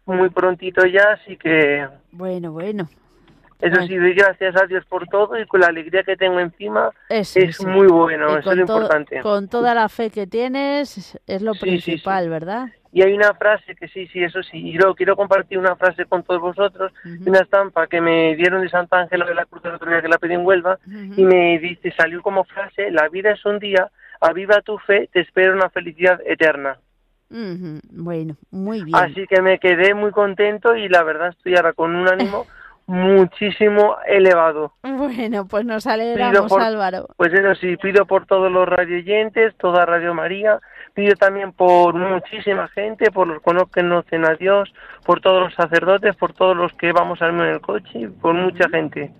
[0.04, 2.88] muy prontito ya, así que bueno, bueno.
[3.60, 6.90] Eso sí, doy gracias a Dios por todo y con la alegría que tengo encima
[7.10, 9.20] es muy bueno, eso es lo importante.
[9.20, 12.68] Con toda la fe que tienes es lo principal, ¿verdad?
[12.92, 16.06] Y hay una frase que sí, sí, eso sí, y yo quiero compartir una frase
[16.06, 16.92] con todos vosotros,
[17.24, 20.08] una estampa que me dieron de Santa Ángela de la Cruz el otro día que
[20.08, 23.90] la pedí en Huelva, y me dice, salió como frase, la vida es un día,
[24.20, 26.78] aviva tu fe, te espera una felicidad eterna.
[27.30, 28.96] Bueno, muy bien.
[28.96, 32.46] Así que me quedé muy contento y la verdad estoy ahora con un ánimo
[32.86, 34.72] muchísimo elevado.
[34.82, 37.06] Bueno, pues nos alegramos, Álvaro.
[37.16, 40.58] Pues eso sí, pido por todos los radioyentes, toda Radio María,
[41.00, 44.70] pido también por muchísima gente, por los que no conocen a Dios,
[45.06, 48.68] por todos los sacerdotes, por todos los que vamos al en el coche, por mucha
[48.68, 49.10] gente.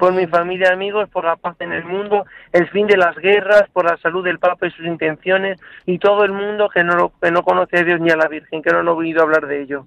[0.00, 3.14] por mi familia y amigos, por la paz en el mundo, el fin de las
[3.16, 7.12] guerras, por la salud del Papa y sus intenciones, y todo el mundo que no,
[7.20, 9.60] que no conoce a Dios ni a la Virgen, que no han oído hablar de
[9.60, 9.86] ello.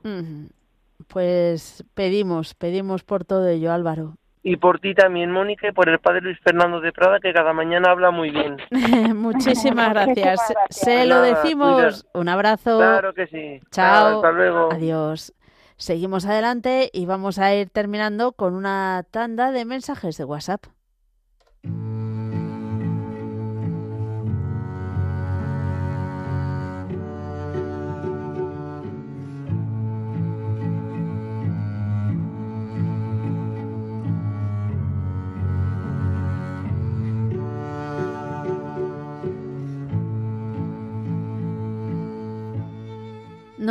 [1.08, 4.18] Pues pedimos, pedimos por todo ello, Álvaro.
[4.44, 7.54] Y por ti también, Mónica, y por el padre Luis Fernando de Prada, que cada
[7.54, 8.58] mañana habla muy bien.
[9.16, 10.40] Muchísimas gracias.
[10.70, 12.08] Se lo decimos.
[12.14, 12.78] Un abrazo.
[12.78, 13.62] Claro que sí.
[13.70, 14.16] Chao.
[14.16, 14.70] Hasta luego.
[14.72, 15.34] Adiós.
[15.78, 20.66] Seguimos adelante y vamos a ir terminando con una tanda de mensajes de WhatsApp.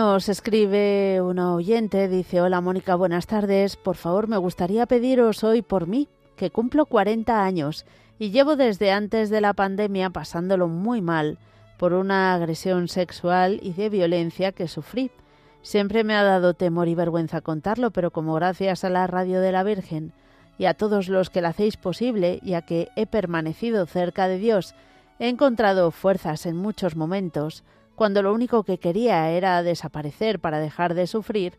[0.03, 5.61] Nos escribe una oyente, dice, hola Mónica, buenas tardes, por favor me gustaría pediros hoy
[5.61, 7.85] por mí, que cumplo 40 años
[8.19, 11.37] y llevo desde antes de la pandemia pasándolo muy mal
[11.79, 15.11] por una agresión sexual y de violencia que sufrí.
[15.61, 19.53] Siempre me ha dado temor y vergüenza contarlo, pero como gracias a la Radio de
[19.53, 20.15] la Virgen
[20.57, 24.75] y a todos los que la hacéis posible, ya que he permanecido cerca de Dios,
[25.19, 27.65] he encontrado fuerzas en muchos momentos,
[28.01, 31.59] cuando lo único que quería era desaparecer para dejar de sufrir,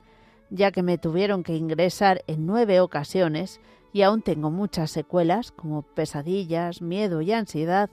[0.49, 3.61] ya que me tuvieron que ingresar en nueve ocasiones
[3.93, 7.91] y aún tengo muchas secuelas como pesadillas, miedo y ansiedad,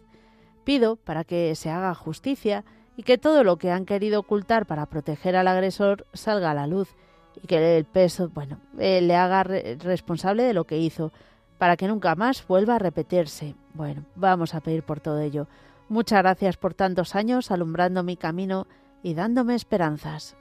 [0.64, 2.64] pido para que se haga justicia
[2.96, 6.66] y que todo lo que han querido ocultar para proteger al agresor salga a la
[6.66, 6.96] luz
[7.42, 11.12] y que el peso, bueno, eh, le haga responsable de lo que hizo,
[11.59, 13.57] para que nunca más vuelva a repetirse.
[13.74, 15.49] Bueno, vamos a pedir por todo ello.
[15.89, 18.66] Muchas gracias por tantos años alumbrando mi camino
[19.03, 20.36] y dándome esperanzas.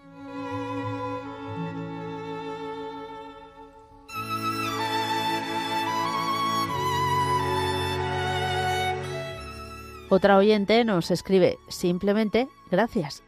[10.09, 13.23] Otra oyente nos escribe simplemente Gracias.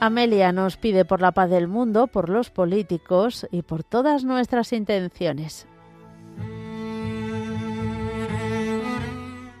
[0.00, 4.72] Amelia nos pide por la paz del mundo, por los políticos y por todas nuestras
[4.72, 5.66] intenciones.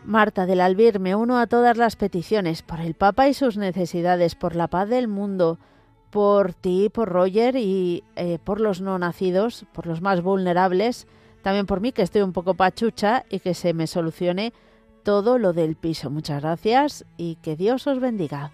[0.08, 4.34] Marta del Albir, me uno a todas las peticiones por el Papa y sus necesidades,
[4.34, 5.58] por la paz del mundo,
[6.08, 11.06] por ti, por Roger y eh, por los no nacidos, por los más vulnerables,
[11.42, 14.54] también por mí que estoy un poco pachucha y que se me solucione
[15.02, 16.08] todo lo del piso.
[16.08, 18.50] Muchas gracias y que Dios os bendiga.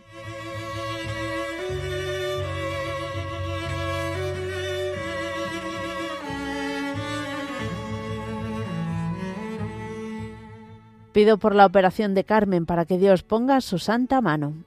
[11.14, 14.64] Pido por la operación de Carmen para que Dios ponga su santa mano.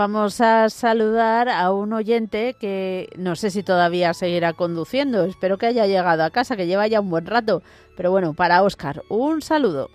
[0.00, 5.26] Vamos a saludar a un oyente que no sé si todavía seguirá conduciendo.
[5.26, 7.62] Espero que haya llegado a casa, que lleva ya un buen rato.
[7.98, 9.90] Pero bueno, para Oscar, un saludo.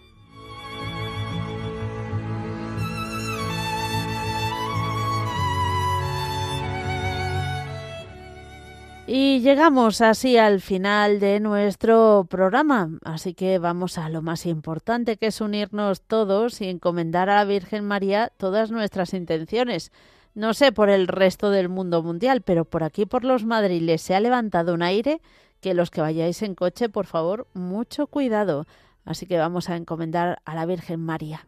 [9.17, 15.15] Y llegamos así al final de nuestro programa, así que vamos a lo más importante
[15.15, 19.93] que es unirnos todos y encomendar a la Virgen María todas nuestras intenciones.
[20.33, 24.15] No sé por el resto del mundo mundial, pero por aquí por los madriles se
[24.15, 25.21] ha levantado un aire
[25.61, 28.65] que los que vayáis en coche, por favor, mucho cuidado.
[29.05, 31.47] Así que vamos a encomendar a la Virgen María.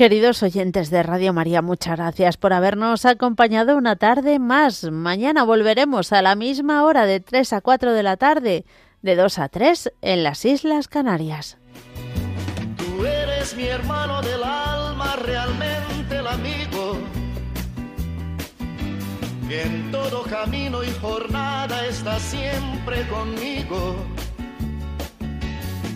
[0.00, 4.90] Queridos oyentes de Radio María, muchas gracias por habernos acompañado una tarde más.
[4.90, 8.64] Mañana volveremos a la misma hora de 3 a 4 de la tarde,
[9.02, 11.58] de 2 a 3 en las Islas Canarias.
[12.78, 16.96] Tú eres mi hermano del alma, realmente el amigo.
[19.50, 23.96] En todo camino y jornada está siempre conmigo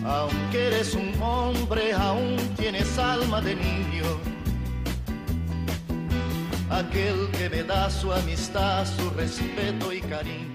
[0.05, 4.05] aunque eres un hombre, aún tienes alma de niño.
[6.69, 10.54] Aquel que me da su amistad, su respeto y cariño.